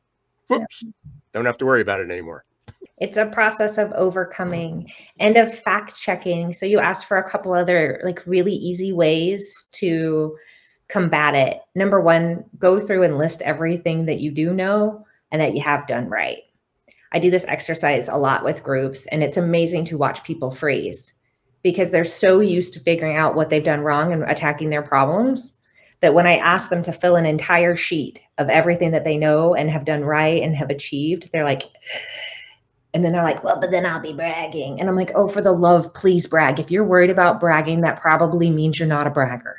[0.49, 0.91] whoops, yeah.
[1.33, 2.45] don't have to worry about it anymore.
[2.99, 6.53] It's a process of overcoming and of fact checking.
[6.53, 10.37] So you asked for a couple other like really easy ways to
[10.89, 11.61] combat it.
[11.75, 15.87] Number one, go through and list everything that you do know and that you have
[15.87, 16.39] done right.
[17.13, 21.15] I do this exercise a lot with groups, and it's amazing to watch people freeze
[21.63, 25.57] because they're so used to figuring out what they've done wrong and attacking their problems
[26.01, 29.55] that when I ask them to fill an entire sheet of everything that they know
[29.55, 31.63] and have done right and have achieved, they're like,
[32.93, 34.81] and then they're like, well, but then I'll be bragging.
[34.81, 36.59] And I'm like, oh, for the love, please brag.
[36.59, 39.57] If you're worried about bragging, that probably means you're not a bragger.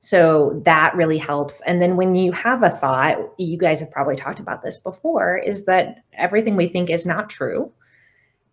[0.00, 1.62] So that really helps.
[1.62, 5.38] And then when you have a thought, you guys have probably talked about this before,
[5.38, 7.72] is that everything we think is not true.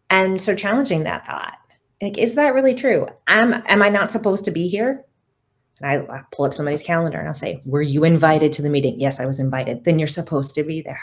[0.10, 1.58] And so challenging that thought.
[2.02, 3.08] Like, is that really true?
[3.28, 5.04] Am am I not supposed to be here?
[5.82, 8.70] And I, I pull up somebody's calendar and I'll say, Were you invited to the
[8.70, 9.00] meeting?
[9.00, 9.84] Yes, I was invited.
[9.84, 11.02] Then you're supposed to be there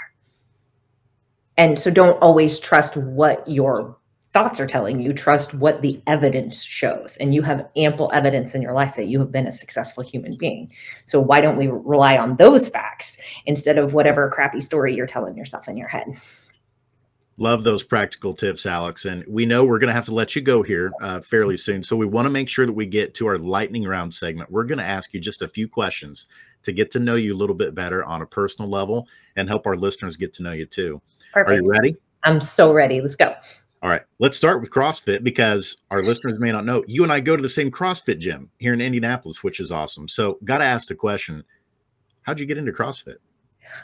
[1.57, 3.97] and so don't always trust what your
[4.33, 8.61] thoughts are telling you trust what the evidence shows and you have ample evidence in
[8.61, 10.71] your life that you have been a successful human being
[11.07, 15.37] so why don't we rely on those facts instead of whatever crappy story you're telling
[15.37, 16.07] yourself in your head
[17.39, 19.05] Love those practical tips, Alex.
[19.05, 21.83] And we know we're going to have to let you go here uh, fairly soon.
[21.83, 24.51] So we want to make sure that we get to our lightning round segment.
[24.51, 26.29] We're going to ask you just a few questions
[26.63, 29.67] to get to know you a little bit better on a personal level and help
[29.67, 31.03] our listeners get to know you too.
[31.33, 31.51] Perfect.
[31.51, 31.97] Are you ready?
[32.25, 33.01] I'm so ready.
[33.01, 33.35] Let's go.
[33.83, 34.03] All right.
[34.19, 37.43] Let's start with CrossFit because our listeners may not know you and I go to
[37.43, 40.09] the same CrossFit gym here in Indianapolis, which is awesome.
[40.09, 41.45] So, got to ask the question
[42.23, 43.17] How'd you get into CrossFit?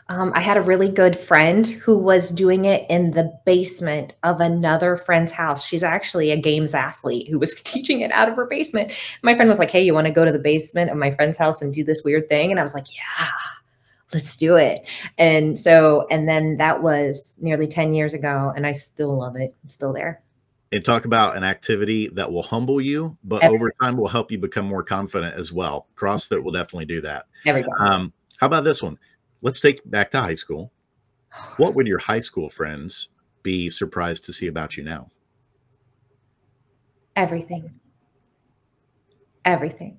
[0.09, 4.40] Um, I had a really good friend who was doing it in the basement of
[4.40, 5.64] another friend's house.
[5.64, 8.92] She's actually a games athlete who was teaching it out of her basement.
[9.22, 11.37] My friend was like, Hey, you want to go to the basement of my friend's
[11.37, 12.50] house and do this weird thing?
[12.50, 13.28] And I was like, Yeah
[14.12, 14.88] let's do it.
[15.18, 19.55] And so, and then that was nearly 10 years ago, and I still love it.
[19.62, 20.22] I'm still there.
[20.72, 24.38] And talk about an activity that will humble you, but over time will help you
[24.38, 25.87] become more confident as well.
[25.96, 27.27] CrossFit will definitely do that.
[27.44, 27.70] There we go.
[27.79, 28.98] Um, how about this one?
[29.42, 30.72] Let's take back to high school.
[31.59, 33.09] What would your high school friends
[33.42, 35.11] be surprised to see about you now?
[37.16, 37.70] Everything.
[39.44, 39.98] Everything.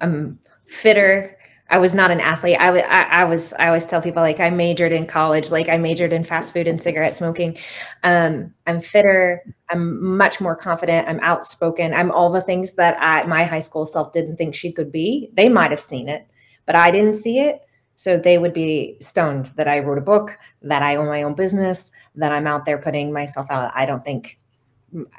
[0.00, 1.38] I'm fitter
[1.72, 2.58] I was not an athlete.
[2.60, 5.70] I, w- I, I was, I always tell people like I majored in college, like
[5.70, 7.56] I majored in fast food and cigarette smoking.
[8.02, 9.40] Um, I'm fitter.
[9.70, 11.08] I'm much more confident.
[11.08, 11.94] I'm outspoken.
[11.94, 15.30] I'm all the things that I, my high school self didn't think she could be.
[15.32, 16.28] They might have seen it,
[16.66, 17.62] but I didn't see it.
[17.94, 21.34] So they would be stoned that I wrote a book, that I own my own
[21.34, 23.72] business, that I'm out there putting myself out.
[23.74, 24.36] I don't think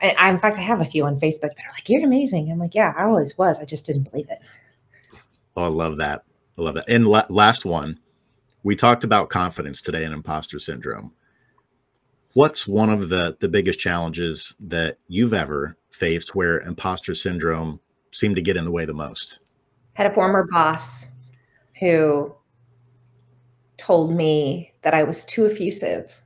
[0.04, 2.60] I, in fact, I have a few on Facebook that are like, "You're amazing." I'm
[2.60, 3.60] like, "Yeah, I always was.
[3.60, 4.38] I just didn't believe it."
[5.58, 6.24] Oh, I love that.
[6.58, 6.90] I love that.
[6.90, 8.00] And la- last one,
[8.64, 11.12] we talked about confidence today and imposter syndrome.
[12.34, 17.80] What's one of the the biggest challenges that you've ever faced where imposter syndrome
[18.12, 19.40] seemed to get in the way the most?
[19.94, 21.08] Had a former boss
[21.80, 22.34] who
[23.78, 26.22] told me that I was too effusive,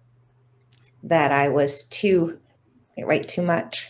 [1.04, 2.40] that I was too
[2.98, 3.88] write too much,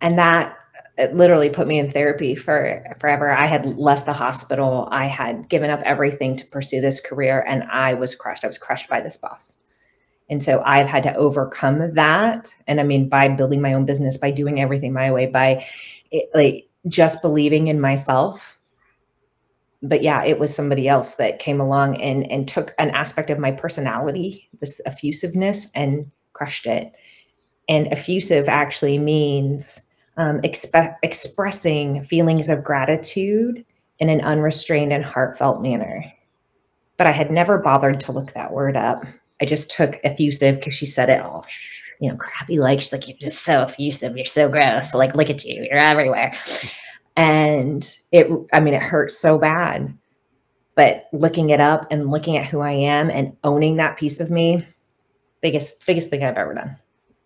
[0.00, 0.56] and that
[1.00, 3.30] it literally put me in therapy for forever.
[3.30, 4.88] I had left the hospital.
[4.90, 8.44] I had given up everything to pursue this career and I was crushed.
[8.44, 9.52] I was crushed by this boss.
[10.28, 12.54] And so I've had to overcome that.
[12.68, 15.64] And I mean, by building my own business, by doing everything my way, by
[16.12, 18.56] it, like just believing in myself.
[19.82, 23.38] But yeah, it was somebody else that came along and, and took an aspect of
[23.38, 26.94] my personality, this effusiveness, and crushed it.
[27.68, 29.80] And effusive actually means
[30.20, 33.64] um, expe- expressing feelings of gratitude
[34.00, 36.04] in an unrestrained and heartfelt manner.
[36.98, 38.98] But I had never bothered to look that word up.
[39.40, 41.46] I just took effusive because she said it all.
[42.00, 42.80] you know, crappy like.
[42.80, 44.16] She's like, you're just so effusive.
[44.16, 44.94] You're so gross.
[44.94, 45.66] Like, look at you.
[45.70, 46.34] You're everywhere.
[47.16, 49.96] And it, I mean, it hurts so bad.
[50.74, 54.30] But looking it up and looking at who I am and owning that piece of
[54.30, 54.66] me,
[55.42, 56.76] biggest, biggest thing I've ever done.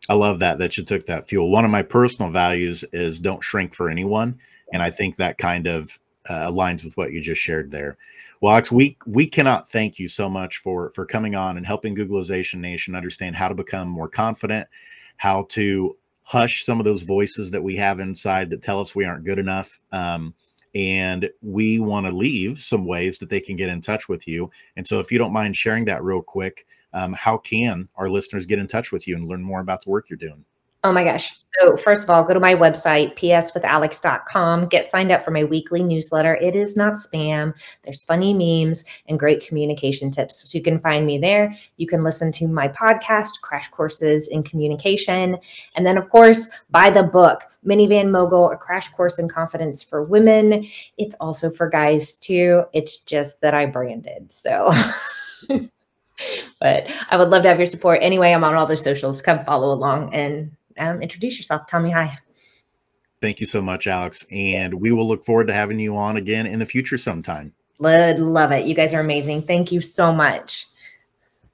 [0.08, 1.50] I love that that you took that fuel.
[1.50, 4.38] One of my personal values is don't shrink for anyone,
[4.72, 7.96] and I think that kind of uh, aligns with what you just shared there.
[8.40, 11.96] Well, Alex, we we cannot thank you so much for for coming on and helping
[11.96, 14.68] Googlization Nation understand how to become more confident,
[15.16, 19.04] how to hush some of those voices that we have inside that tell us we
[19.04, 19.80] aren't good enough.
[19.92, 20.34] Um,
[20.74, 24.50] and we want to leave some ways that they can get in touch with you.
[24.76, 28.46] And so, if you don't mind sharing that real quick, um, how can our listeners
[28.46, 30.44] get in touch with you and learn more about the work you're doing?
[30.84, 31.34] Oh my gosh.
[31.58, 35.82] So, first of all, go to my website, pswithalex.com, get signed up for my weekly
[35.82, 36.34] newsletter.
[36.34, 37.54] It is not spam.
[37.84, 40.50] There's funny memes and great communication tips.
[40.50, 41.54] So, you can find me there.
[41.78, 45.38] You can listen to my podcast, Crash Courses in Communication.
[45.74, 50.04] And then, of course, buy the book, Minivan Mogul, A Crash Course in Confidence for
[50.04, 50.66] Women.
[50.98, 52.64] It's also for guys too.
[52.74, 54.30] It's just that I branded.
[54.30, 54.70] So,
[56.60, 58.00] but I would love to have your support.
[58.02, 59.20] Anyway, I'm on all the socials.
[59.22, 61.66] Come follow along and um, introduce yourself.
[61.66, 62.16] Tell me hi.
[63.20, 64.26] Thank you so much, Alex.
[64.30, 67.52] And we will look forward to having you on again in the future sometime.
[67.78, 68.66] Would love it.
[68.66, 69.42] You guys are amazing.
[69.42, 70.66] Thank you so much.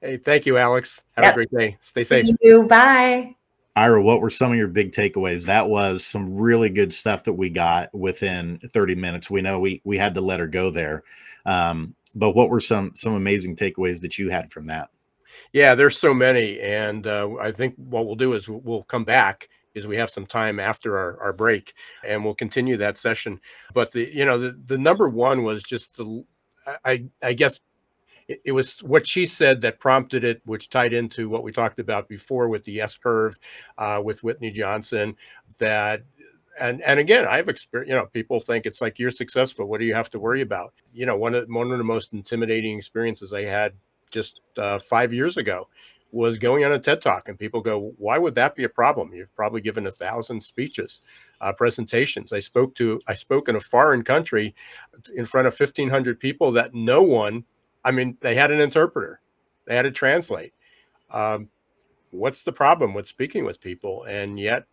[0.01, 1.03] Hey, thank you, Alex.
[1.15, 1.33] Have yep.
[1.33, 1.77] a great day.
[1.79, 2.25] Stay safe.
[2.25, 2.63] Thank you.
[2.63, 3.35] Bye.
[3.75, 5.45] Ira, what were some of your big takeaways?
[5.45, 9.31] That was some really good stuff that we got within 30 minutes.
[9.31, 11.03] We know we we had to let her go there.
[11.45, 14.89] Um, but what were some some amazing takeaways that you had from that?
[15.53, 19.49] Yeah, there's so many, and uh, I think what we'll do is we'll come back
[19.73, 21.73] is we have some time after our, our break
[22.05, 23.39] and we'll continue that session
[23.73, 26.23] but the you know the, the number one was just the
[26.85, 27.59] i i guess
[28.45, 32.07] it, was what she said that prompted it which tied into what we talked about
[32.07, 33.37] before with the s curve
[33.77, 35.15] uh, with whitney johnson
[35.59, 36.03] that
[36.61, 39.85] and and again i've experienced you know people think it's like you're successful what do
[39.85, 43.33] you have to worry about you know one of one of the most intimidating experiences
[43.33, 43.73] i had
[44.11, 45.67] just uh, five years ago
[46.11, 49.13] was going on a TED talk, and people go, "Why would that be a problem?
[49.13, 51.01] You've probably given a thousand speeches,
[51.39, 54.53] uh, presentations." I spoke to I spoke in a foreign country
[55.15, 57.45] in front of fifteen hundred people that no one,
[57.83, 59.21] I mean, they had an interpreter,
[59.65, 60.53] they had to translate.
[61.11, 61.49] Um,
[62.11, 64.03] what's the problem with speaking with people?
[64.03, 64.65] And yet,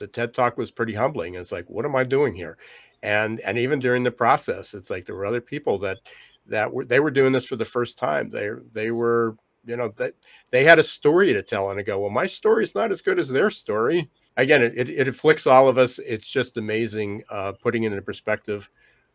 [0.00, 1.36] the TED talk was pretty humbling.
[1.36, 2.58] It's like, what am I doing here?
[3.02, 5.98] And and even during the process, it's like there were other people that
[6.46, 8.28] that were they were doing this for the first time.
[8.30, 10.10] They they were you know they
[10.50, 13.00] they had a story to tell, and to go, well, my story is not as
[13.00, 14.10] good as their story.
[14.36, 15.98] Again, it, it, it afflicts all of us.
[15.98, 18.68] It's just amazing uh, putting it in perspective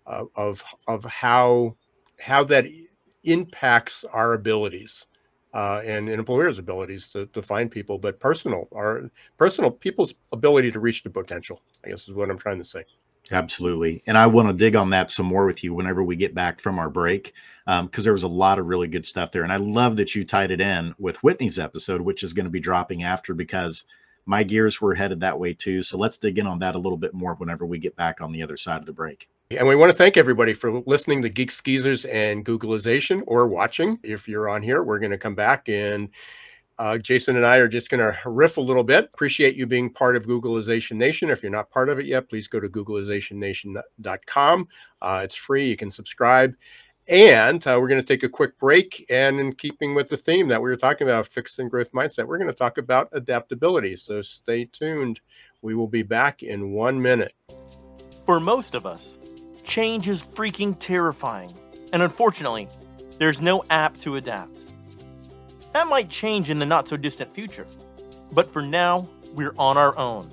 [0.08, 1.76] uh, of of how
[2.20, 2.66] how that
[3.24, 5.08] impacts our abilities.
[5.56, 10.70] Uh, and, and, employers' abilities to, to find people, but personal, our personal people's ability
[10.70, 12.84] to reach the potential, I guess is what I'm trying to say.
[13.32, 14.04] Absolutely.
[14.06, 16.60] And I want to dig on that some more with you whenever we get back
[16.60, 17.34] from our break,
[17.66, 19.44] because um, there was a lot of really good stuff there.
[19.44, 22.52] And I love that you tied it in with Whitney's episode, which is going to
[22.52, 23.86] be dropping after, because
[24.26, 25.82] my gears were headed that way too.
[25.82, 28.32] So let's dig in on that a little bit more whenever we get back on
[28.32, 29.30] the other side of the break.
[29.52, 34.00] And we want to thank everybody for listening to Geeks Geezers and Googlization or watching.
[34.02, 36.10] If you're on here, we're going to come back and
[36.80, 39.08] uh, Jason and I are just going to riff a little bit.
[39.14, 41.30] Appreciate you being part of Googlization Nation.
[41.30, 44.68] If you're not part of it yet, please go to googlizationnation.com.
[45.02, 45.68] Uh, it's free.
[45.68, 46.56] You can subscribe.
[47.08, 49.06] And uh, we're going to take a quick break.
[49.12, 52.26] And in keeping with the theme that we were talking about, fixed and growth mindset,
[52.26, 53.96] we're going to talk about adaptability.
[53.96, 55.22] So stay tuned.
[55.62, 57.34] We will be back in one minute.
[58.26, 59.20] For most of us,
[59.66, 61.54] change is freaking terrifying.
[61.92, 62.68] And unfortunately,
[63.18, 64.56] there's no app to adapt.
[65.74, 67.66] That might change in the not so distant future.
[68.32, 70.30] But for now, we're on our own.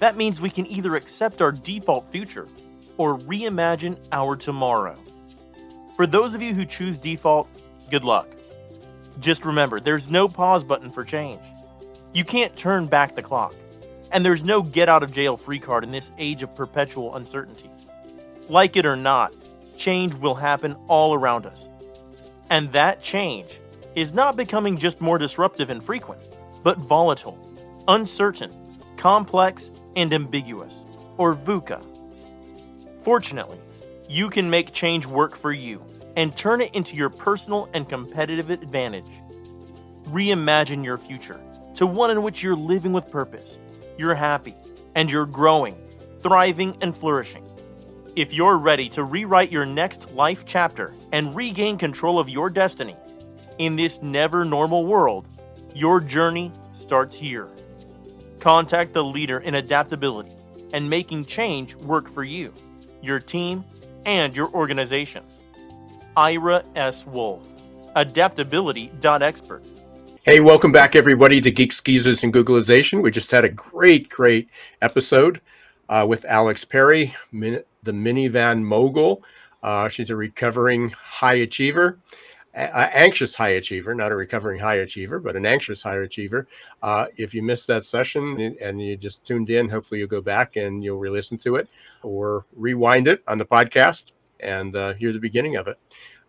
[0.00, 2.48] That means we can either accept our default future
[2.96, 4.96] or reimagine our tomorrow.
[5.96, 7.48] For those of you who choose default,
[7.90, 8.28] good luck.
[9.20, 11.40] Just remember, there's no pause button for change.
[12.12, 13.54] You can't turn back the clock.
[14.10, 17.70] And there's no get out of jail free card in this age of perpetual uncertainty.
[18.48, 19.34] Like it or not,
[19.76, 21.68] change will happen all around us.
[22.50, 23.60] And that change
[23.94, 26.20] is not becoming just more disruptive and frequent,
[26.62, 27.38] but volatile,
[27.88, 28.50] uncertain,
[28.96, 30.84] complex, and ambiguous,
[31.16, 31.84] or VUCA.
[33.02, 33.58] Fortunately,
[34.08, 35.84] you can make change work for you
[36.16, 39.10] and turn it into your personal and competitive advantage.
[40.04, 41.40] Reimagine your future
[41.74, 43.58] to one in which you're living with purpose,
[43.98, 44.54] you're happy,
[44.94, 45.76] and you're growing,
[46.22, 47.47] thriving, and flourishing.
[48.18, 52.96] If you're ready to rewrite your next life chapter and regain control of your destiny,
[53.58, 55.24] in this never normal world,
[55.72, 57.46] your journey starts here.
[58.40, 60.32] Contact the leader in adaptability
[60.72, 62.52] and making change work for you,
[63.02, 63.64] your team,
[64.04, 65.22] and your organization.
[66.16, 67.06] Ira S.
[67.06, 67.44] Wolfe,
[67.94, 69.62] adaptability.expert.
[70.24, 73.00] Hey, welcome back, everybody, to Geeks Geezers and Googlization.
[73.00, 74.48] We just had a great, great
[74.82, 75.40] episode
[75.88, 79.22] uh, with Alex Perry, min- the minivan mogul.
[79.62, 81.98] Uh, she's a recovering high achiever,
[82.54, 86.46] a- anxious high achiever, not a recovering high achiever, but an anxious high achiever.
[86.82, 90.56] Uh, if you missed that session and you just tuned in, hopefully you'll go back
[90.56, 91.70] and you'll re listen to it
[92.02, 95.78] or rewind it on the podcast and uh, hear the beginning of it.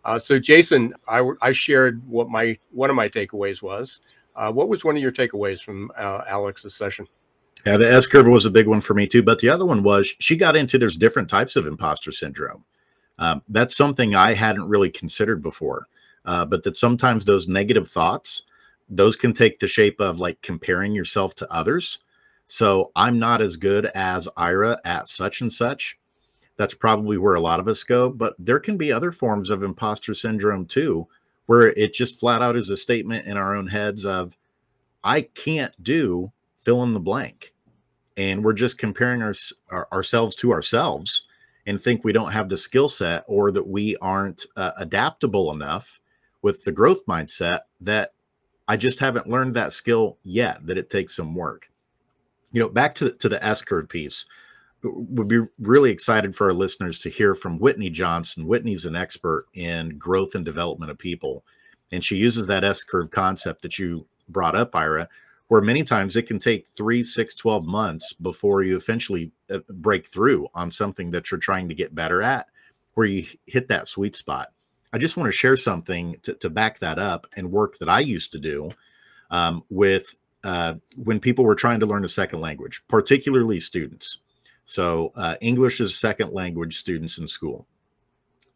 [0.06, 4.00] Uh, so, Jason, I, I shared what my one of my takeaways was.
[4.34, 7.06] Uh, what was one of your takeaways from uh, Alex's session?
[7.66, 9.22] Yeah, the S curve was a big one for me too.
[9.22, 12.64] But the other one was she got into there's different types of imposter syndrome.
[13.18, 15.86] Um, that's something I hadn't really considered before.
[16.24, 18.42] Uh, but that sometimes those negative thoughts,
[18.88, 21.98] those can take the shape of like comparing yourself to others.
[22.46, 25.98] So I'm not as good as Ira at such and such.
[26.56, 28.10] That's probably where a lot of us go.
[28.10, 31.06] But there can be other forms of imposter syndrome too,
[31.46, 34.36] where it just flat out is a statement in our own heads of,
[35.02, 37.54] I can't do fill in the blank.
[38.16, 39.34] And we're just comparing our,
[39.70, 41.24] our ourselves to ourselves
[41.66, 46.00] and think we don't have the skill set or that we aren't uh, adaptable enough
[46.42, 48.12] with the growth mindset that
[48.66, 51.70] I just haven't learned that skill yet, that it takes some work.
[52.52, 54.26] You know, back to, to the S curve piece,
[54.82, 58.46] would be really excited for our listeners to hear from Whitney Johnson.
[58.46, 61.44] Whitney's an expert in growth and development of people.
[61.92, 65.08] And she uses that S curve concept that you brought up, Ira,
[65.50, 70.06] where many times it can take three, six, 12 months before you eventually uh, break
[70.06, 72.46] through on something that you're trying to get better at,
[72.94, 74.52] where you hit that sweet spot.
[74.92, 77.98] I just want to share something to, to back that up and work that I
[77.98, 78.70] used to do
[79.32, 84.18] um, with uh, when people were trying to learn a second language, particularly students.
[84.64, 87.66] So, uh, English is second language students in school.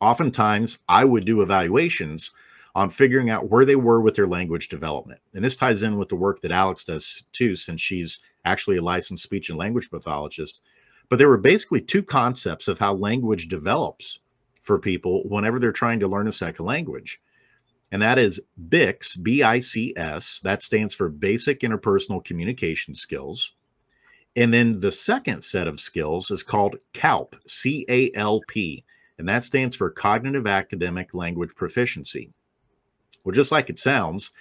[0.01, 2.31] Oftentimes, I would do evaluations
[2.75, 5.21] on figuring out where they were with their language development.
[5.35, 8.83] And this ties in with the work that Alex does too, since she's actually a
[8.83, 10.63] licensed speech and language pathologist.
[11.09, 14.21] But there were basically two concepts of how language develops
[14.61, 17.21] for people whenever they're trying to learn a second language.
[17.93, 23.53] And that is BICS, B I C S, that stands for Basic Interpersonal Communication Skills.
[24.35, 28.85] And then the second set of skills is called CALP, C A L P,
[29.19, 32.33] and that stands for Cognitive Academic Language Proficiency.
[33.25, 34.33] Well, just like it sounds,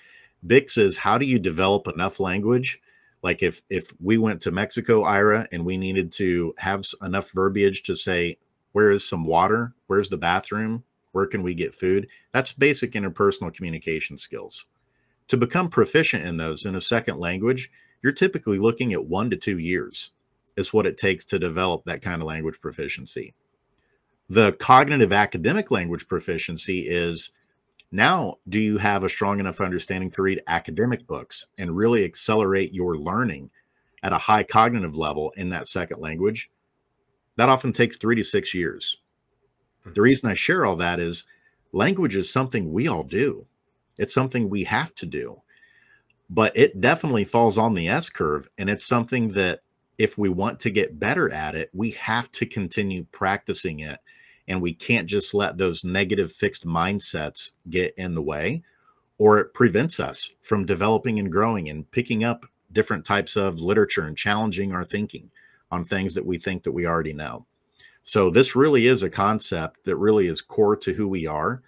[0.45, 2.81] BICS says, how do you develop enough language?
[3.23, 7.83] Like if if we went to Mexico, Ira, and we needed to have enough verbiage
[7.83, 8.37] to say,
[8.73, 9.73] where is some water?
[9.87, 10.83] Where's the bathroom?
[11.13, 12.09] Where can we get food?
[12.33, 14.65] That's basic interpersonal communication skills.
[15.29, 17.71] To become proficient in those in a second language,
[18.01, 20.11] you're typically looking at one to two years
[20.57, 23.33] is what it takes to develop that kind of language proficiency.
[24.29, 27.31] The cognitive academic language proficiency is
[27.93, 32.73] now, do you have a strong enough understanding to read academic books and really accelerate
[32.73, 33.51] your learning
[34.01, 36.49] at a high cognitive level in that second language?
[37.35, 38.97] That often takes three to six years.
[39.83, 40.01] The mm-hmm.
[40.01, 41.25] reason I share all that is
[41.71, 43.45] language is something we all do,
[43.99, 45.43] it's something we have to do,
[46.31, 48.49] but it definitely falls on the S curve.
[48.57, 49.59] And it's something that
[49.99, 53.99] if we want to get better at it, we have to continue practicing it
[54.47, 58.63] and we can't just let those negative fixed mindsets get in the way
[59.17, 64.05] or it prevents us from developing and growing and picking up different types of literature
[64.05, 65.29] and challenging our thinking
[65.71, 67.45] on things that we think that we already know.
[68.01, 71.61] So this really is a concept that really is core to who we are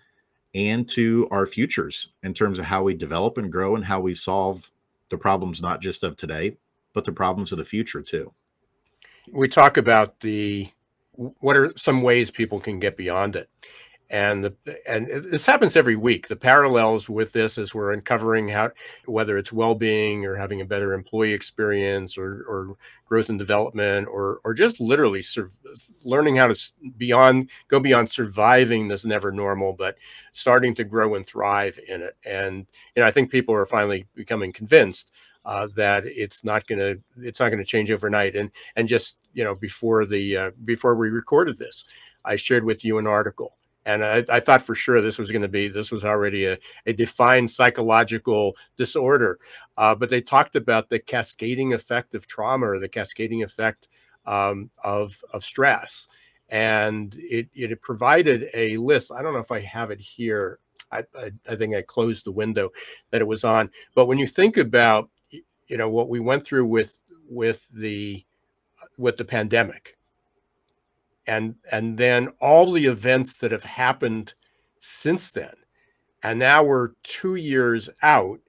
[0.54, 4.14] and to our futures in terms of how we develop and grow and how we
[4.14, 4.72] solve
[5.10, 6.58] the problems not just of today,
[6.94, 8.34] but the problems of the future too.
[9.32, 10.70] We talk about the
[11.40, 13.50] what are some ways people can get beyond it?
[14.12, 14.56] And the,
[14.88, 16.28] and this happens every week.
[16.28, 18.70] The parallels with this as we're uncovering how
[19.06, 24.42] whether it's well-being or having a better employee experience or, or growth and development or
[24.44, 25.52] or just literally sur-
[26.04, 29.96] learning how to beyond go beyond surviving this never normal but
[30.34, 32.16] starting to grow and thrive in it.
[32.26, 35.12] And you know i think people are finally becoming convinced
[35.46, 38.36] uh, that it's not going to it's not going to change overnight.
[38.36, 41.86] And and just you know before the uh, before we recorded this,
[42.26, 43.54] I shared with you an article.
[43.88, 46.58] And I, I thought for sure this was going to be this was already a,
[46.88, 49.40] a defined psychological disorder,
[49.78, 53.90] uh, but they talked about the cascading effect of trauma or the cascading effect
[54.26, 56.08] um, of of stress,
[56.50, 59.12] and it it provided a list.
[59.12, 60.58] I don't know if I have it here.
[60.92, 62.72] I, I, I think I closed the window
[63.12, 63.70] that it was on.
[63.96, 65.10] But when you think about
[65.68, 68.24] you know what we went through with with the
[68.98, 69.98] with the pandemic.
[71.28, 74.34] And and then all the events that have happened
[74.80, 75.54] since then.
[76.24, 78.40] And now we're two years out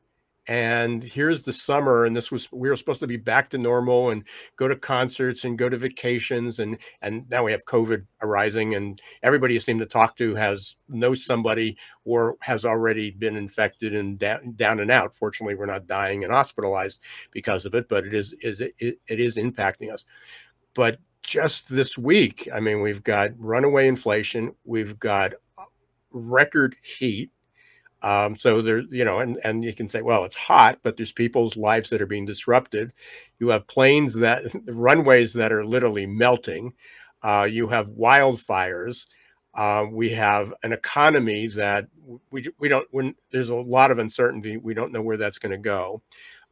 [0.48, 4.10] and here's the summer and this was we were supposed to be back to normal
[4.10, 4.22] and
[4.56, 9.02] go to concerts and go to vacations and and now we have covid arising and
[9.22, 14.18] everybody you seem to talk to has knows somebody or has already been infected and
[14.18, 15.14] down, down and out.
[15.14, 17.00] Fortunately we're not dying and hospitalized
[17.32, 20.04] because of it but it is is it, it is impacting us.
[20.74, 25.32] But just this week i mean we've got runaway inflation we've got
[26.12, 27.30] record heat
[28.02, 31.12] um, so there, you know, and and you can say, well, it's hot, but there's
[31.12, 32.92] people's lives that are being disrupted.
[33.38, 36.74] You have planes that runways that are literally melting.
[37.22, 39.06] Uh, you have wildfires.
[39.54, 41.88] Uh, we have an economy that
[42.30, 42.86] we we don't.
[42.90, 46.02] When there's a lot of uncertainty, we don't know where that's going to go.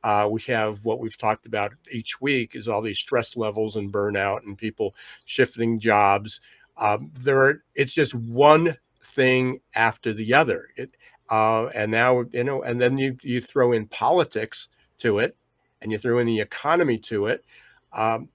[0.03, 3.92] Uh, we have what we've talked about each week is all these stress levels and
[3.92, 6.40] burnout and people shifting jobs.
[6.76, 10.68] Um, there, are, it's just one thing after the other.
[10.76, 10.95] It,
[11.31, 14.68] uh, and now, you know, and then you, you throw in politics
[14.99, 15.37] to it
[15.81, 17.45] and you throw in the economy to it.
[17.93, 18.29] Um,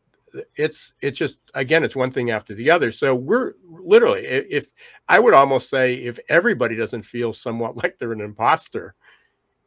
[0.56, 4.72] it's it's just again it's one thing after the other so we're literally if
[5.08, 8.96] i would almost say if everybody doesn't feel somewhat like they're an imposter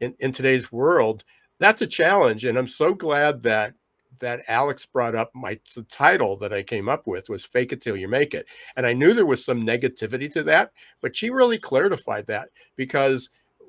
[0.00, 1.24] in, in today's world
[1.58, 3.74] that's a challenge and i'm so glad that
[4.22, 5.58] that Alex brought up my
[5.90, 8.46] title that I came up with was fake it till you make it.
[8.76, 10.70] And I knew there was some negativity to that,
[11.00, 13.28] but she really clarified that because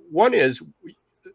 [0.09, 0.61] one is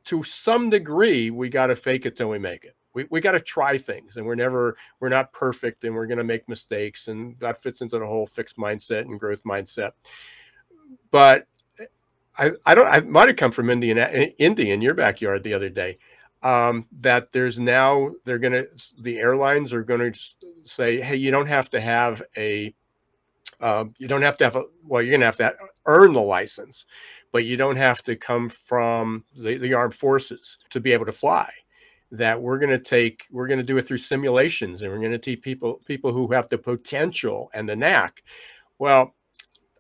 [0.05, 2.77] to some degree we got to fake it till we make it.
[2.95, 6.19] We, we got to try things and we're never we're not perfect and we're going
[6.19, 9.93] to make mistakes and that fits into the whole fixed mindset and growth mindset.
[11.11, 11.47] But
[11.81, 11.87] eh,
[12.39, 13.99] I, I don't I might have come from eh, Indian
[14.39, 15.99] Indy in your backyard the other day
[16.43, 18.69] um, that there's now they're going to
[19.03, 20.21] the airlines are going to
[20.65, 22.75] say, hey, you don't have to have a
[23.61, 25.55] um, you don't have to have a well, you're going to have to
[25.87, 26.87] earn the license,
[27.33, 31.13] but you don't have to come from the, the armed forces to be able to
[31.13, 31.51] fly.
[32.11, 35.13] That we're going to take, we're going to do it through simulations, and we're going
[35.13, 38.23] to teach people people who have the potential and the knack.
[38.79, 39.15] Well,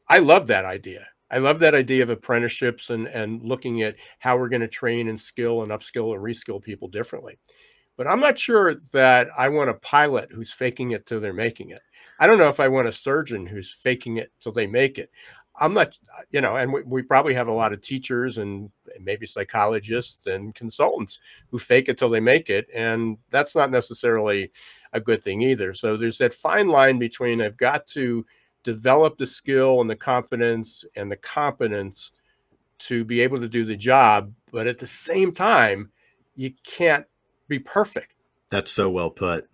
[0.08, 1.06] I love that idea.
[1.30, 5.08] I love that idea of apprenticeships and, and looking at how we're going to train
[5.08, 7.38] and skill and upskill and reskill people differently.
[7.96, 11.70] But I'm not sure that I want a pilot who's faking it till they're making
[11.70, 11.82] it.
[12.20, 15.10] I don't know if I want a surgeon who's faking it till they make it.
[15.60, 15.98] I'm not,
[16.30, 18.70] you know, and we, we probably have a lot of teachers and
[19.00, 21.20] maybe psychologists and consultants
[21.50, 22.68] who fake it till they make it.
[22.72, 24.52] And that's not necessarily
[24.92, 25.74] a good thing either.
[25.74, 28.24] So there's that fine line between I've got to
[28.68, 32.18] develop the skill and the confidence and the competence
[32.78, 34.30] to be able to do the job.
[34.52, 35.90] But at the same time,
[36.36, 37.06] you can't
[37.48, 38.16] be perfect.
[38.50, 39.48] That's so well put.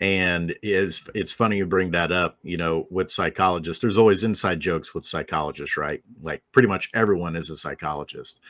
[0.00, 3.82] And is it's funny you bring that up, you know, with psychologists.
[3.82, 6.02] There's always inside jokes with psychologists, right?
[6.22, 8.40] Like pretty much everyone is a psychologist.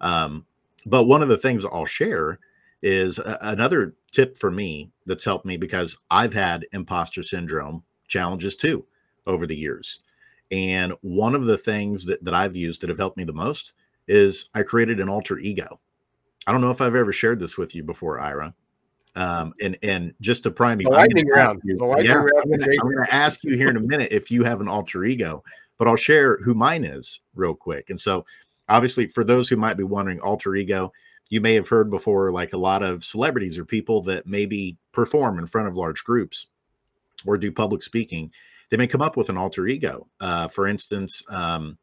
[0.00, 0.46] Um,
[0.86, 2.38] but one of the things I'll share
[2.80, 8.54] is a, another tip for me that's helped me because I've had imposter syndrome challenges
[8.54, 8.86] too
[9.26, 10.02] over the years.
[10.50, 13.72] And one of the things that, that I've used that have helped me the most
[14.06, 15.80] is I created an alter ego.
[16.46, 18.54] I don't know if I've ever shared this with you before, Ira.
[19.16, 21.62] Um, and and just to prime you, lightning round.
[21.64, 24.42] You, lightning yeah, round I'm going to ask you here in a minute if you
[24.42, 25.44] have an alter ego,
[25.78, 27.90] but I'll share who mine is real quick.
[27.90, 28.26] And so,
[28.68, 30.92] obviously, for those who might be wondering, alter ego,
[31.30, 35.38] you may have heard before, like a lot of celebrities or people that maybe perform
[35.38, 36.48] in front of large groups
[37.24, 38.32] or do public speaking
[38.74, 40.08] they may come up with an alter ego.
[40.18, 41.78] Uh, for instance, um,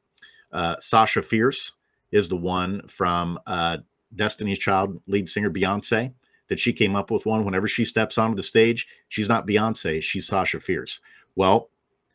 [0.51, 1.71] uh, Sasha Fierce
[2.11, 3.77] is the one from uh,
[4.13, 6.13] Destiny's Child lead singer Beyonce
[6.49, 7.45] that she came up with one.
[7.45, 10.99] Whenever she steps onto the stage, she's not Beyonce, she's Sasha Fierce.
[11.33, 11.69] Well,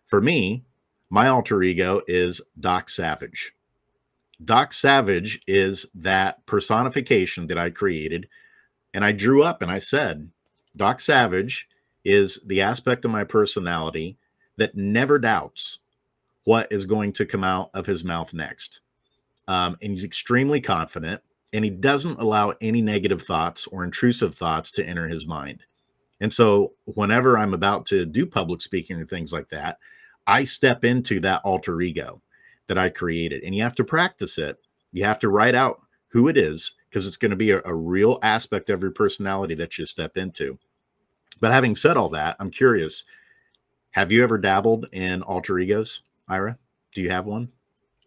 [0.05, 0.67] for me,
[1.09, 3.53] my alter ego is Doc Savage.
[4.45, 8.29] Doc Savage is that personification that I created.
[8.93, 10.29] And I drew up and I said,
[10.77, 11.67] Doc Savage
[12.05, 14.19] is the aspect of my personality
[14.57, 15.81] that never doubts
[16.45, 18.81] what is going to come out of his mouth next.
[19.49, 24.71] Um, and he's extremely confident and he doesn't allow any negative thoughts or intrusive thoughts
[24.73, 25.63] to enter his mind.
[26.21, 29.79] And so, whenever I'm about to do public speaking and things like that,
[30.27, 32.23] I step into that alter ego
[32.69, 33.43] that I created.
[33.43, 34.57] And you have to practice it.
[34.93, 37.75] You have to write out who it is because it's going to be a, a,
[37.75, 40.59] real aspect of your personality that you step into.
[41.41, 43.05] But having said all that, I'm curious
[43.97, 46.59] have you ever dabbled in alter egos, Ira?
[46.95, 47.49] Do you have one?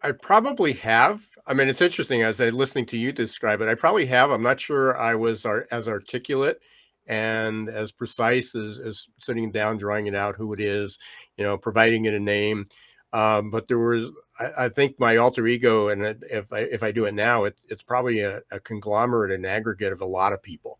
[0.03, 1.25] I probably have.
[1.47, 3.67] I mean, it's interesting as I listening to you describe it.
[3.67, 4.29] I probably have.
[4.29, 6.61] I'm not sure I was as articulate
[7.07, 10.99] and as precise as, as sitting down, drawing it out, who it is,
[11.37, 12.65] you know, providing it a name.
[13.11, 16.91] Um, but there was, I, I, think, my alter ego, and if I if I
[16.91, 20.43] do it now, it, it's probably a, a, conglomerate, an aggregate of a lot of
[20.43, 20.78] people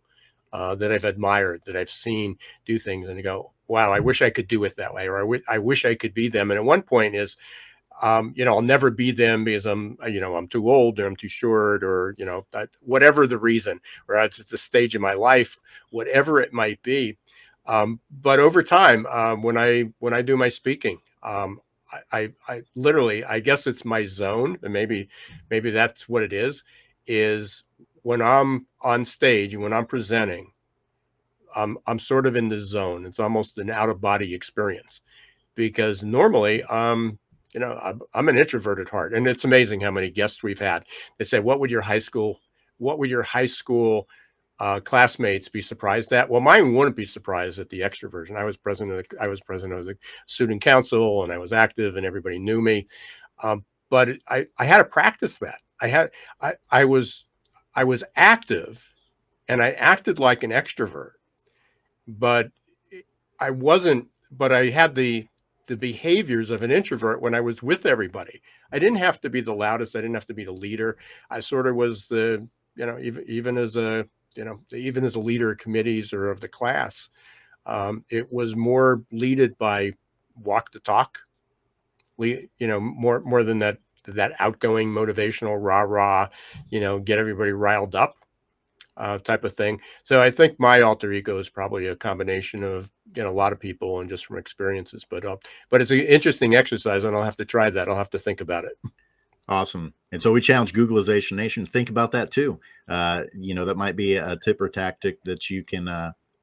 [0.54, 4.30] uh, that I've admired, that I've seen do things, and go, "Wow, I wish I
[4.30, 6.66] could do it that way," or "I, I wish I could be them." And at
[6.66, 7.38] one point, is
[8.02, 11.00] um, you know, I'll never be them because I'm, uh, you know, I'm too old
[11.00, 12.45] or I'm too short or, you know,
[12.82, 15.58] whatever the reason, or it's, it's a stage in my life,
[15.89, 17.18] whatever it might be.
[17.66, 21.60] Um, but over time, um, when I when I do my speaking, um,
[21.91, 25.10] I, I, I literally, I guess it's my zone, and maybe
[25.52, 26.64] maybe that's what it is.
[27.06, 27.64] Is
[28.04, 30.52] when I'm on stage and when I'm presenting,
[31.56, 33.06] I'm I'm sort of in the zone.
[33.06, 35.02] It's almost an out of body experience
[35.56, 37.20] because normally um
[37.54, 40.60] you know, I'm, I'm, an introvert at heart, and it's amazing how many guests we've
[40.60, 40.86] had.
[41.18, 42.39] They say, "What would your high school,
[42.78, 44.08] what would your high school
[44.60, 48.36] uh, classmates be surprised at?" Well, mine wouldn't be surprised at the extroversion.
[48.36, 49.00] I was president.
[49.00, 49.97] Of the, I was president of the
[50.28, 52.86] student council, and I was active, and everybody knew me.
[53.41, 55.60] Um, but I, I had to practice that.
[55.82, 57.26] I had, I, I was,
[57.76, 58.91] I was active,
[59.47, 61.11] and I acted like an extrovert,
[62.07, 62.51] but
[63.39, 64.07] I wasn't.
[64.32, 65.28] But I had the
[65.70, 68.41] the behaviors of an introvert when I was with everybody.
[68.72, 69.95] I didn't have to be the loudest.
[69.95, 70.97] I didn't have to be the leader.
[71.30, 74.05] I sort of was the, you know, even even as a,
[74.36, 77.11] you know, even as a leader of committees or of the class,
[77.67, 79.93] um, it was more leaded by
[80.43, 81.20] walk the talk,
[82.17, 83.78] you know, more more than that
[84.08, 86.30] that outgoing motivational rah rah,
[86.70, 88.16] you know, get everybody riled up
[89.00, 89.82] uh, type of thing.
[90.04, 93.54] So I think my alter ego is probably a combination of you know a lot
[93.54, 95.06] of people and just from experiences.
[95.10, 95.38] But uh,
[95.70, 97.88] but it's an interesting exercise, and I'll have to try that.
[97.88, 98.78] I'll have to think about it.
[99.47, 99.95] Awesome.
[100.12, 102.60] And so we challenge Googlization Nation think about that too.
[102.88, 105.88] Uh, you know, that might be a tip or tactic that you can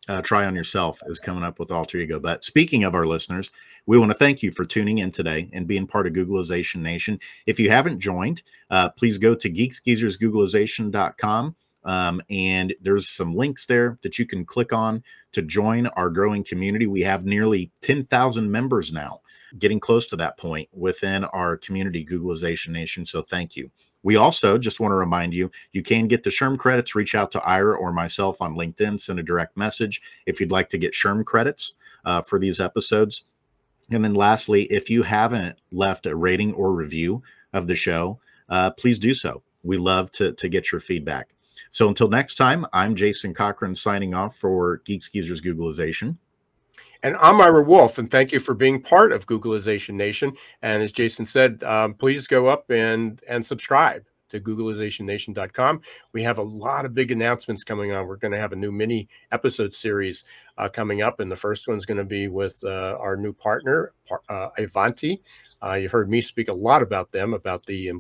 [0.09, 2.21] uh, try on yourself is coming up with alter ego.
[2.21, 3.51] But speaking of our listeners,
[3.87, 7.19] we want to thank you for tuning in today and being part of Googlization Nation.
[7.47, 13.97] If you haven't joined, uh, please go to geeksgeezersgooglization.com um, and there's some links there
[14.03, 16.87] that you can click on to join our growing community.
[16.87, 19.21] We have nearly 10,000 members now,
[19.59, 23.05] getting close to that point within our community, Googlization Nation.
[23.05, 23.71] So thank you.
[24.03, 26.95] We also just want to remind you you can get the SHRM credits.
[26.95, 30.69] Reach out to Ira or myself on LinkedIn, send a direct message if you'd like
[30.69, 31.75] to get SHRM credits
[32.05, 33.25] uh, for these episodes.
[33.91, 37.23] And then lastly, if you haven't left a rating or review
[37.53, 39.43] of the show, uh, please do so.
[39.63, 41.31] We love to, to get your feedback.
[41.71, 46.19] So until next time, I'm Jason Cochran signing off for Geeks Geezers Googlization.
[47.07, 50.33] And I'm Ira Wolfe, and thank you for being part of Googlization Nation.
[50.63, 55.83] And as Jason said, um, please go up and and subscribe to googlizationnation.com.
[56.13, 58.09] We have a lot of big announcements coming on.
[58.09, 60.25] We're going to have a new mini episode series
[60.59, 63.93] uh, coming up, and the first one's going to be with uh, our new partner,
[64.29, 65.23] uh, Ivanti.
[65.63, 67.91] Uh, you've heard me speak a lot about them, about the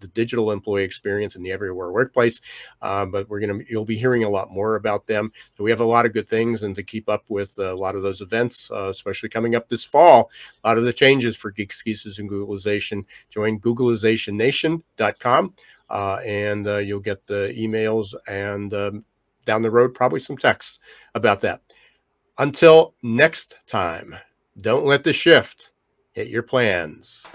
[0.00, 2.40] the digital employee experience in the everywhere workplace.
[2.82, 5.32] Uh, but we're gonna you'll be hearing a lot more about them.
[5.56, 7.96] So we have a lot of good things, and to keep up with a lot
[7.96, 10.30] of those events, uh, especially coming up this fall,
[10.62, 13.04] a lot of the changes for Geek Geezers, and Googlization.
[13.30, 15.54] Join GooglizationNation.com,
[15.90, 19.04] uh, and uh, you'll get the emails and um,
[19.44, 20.80] down the road probably some texts
[21.14, 21.60] about that.
[22.38, 24.16] Until next time,
[24.60, 25.70] don't let the shift
[26.14, 27.26] hit your plans.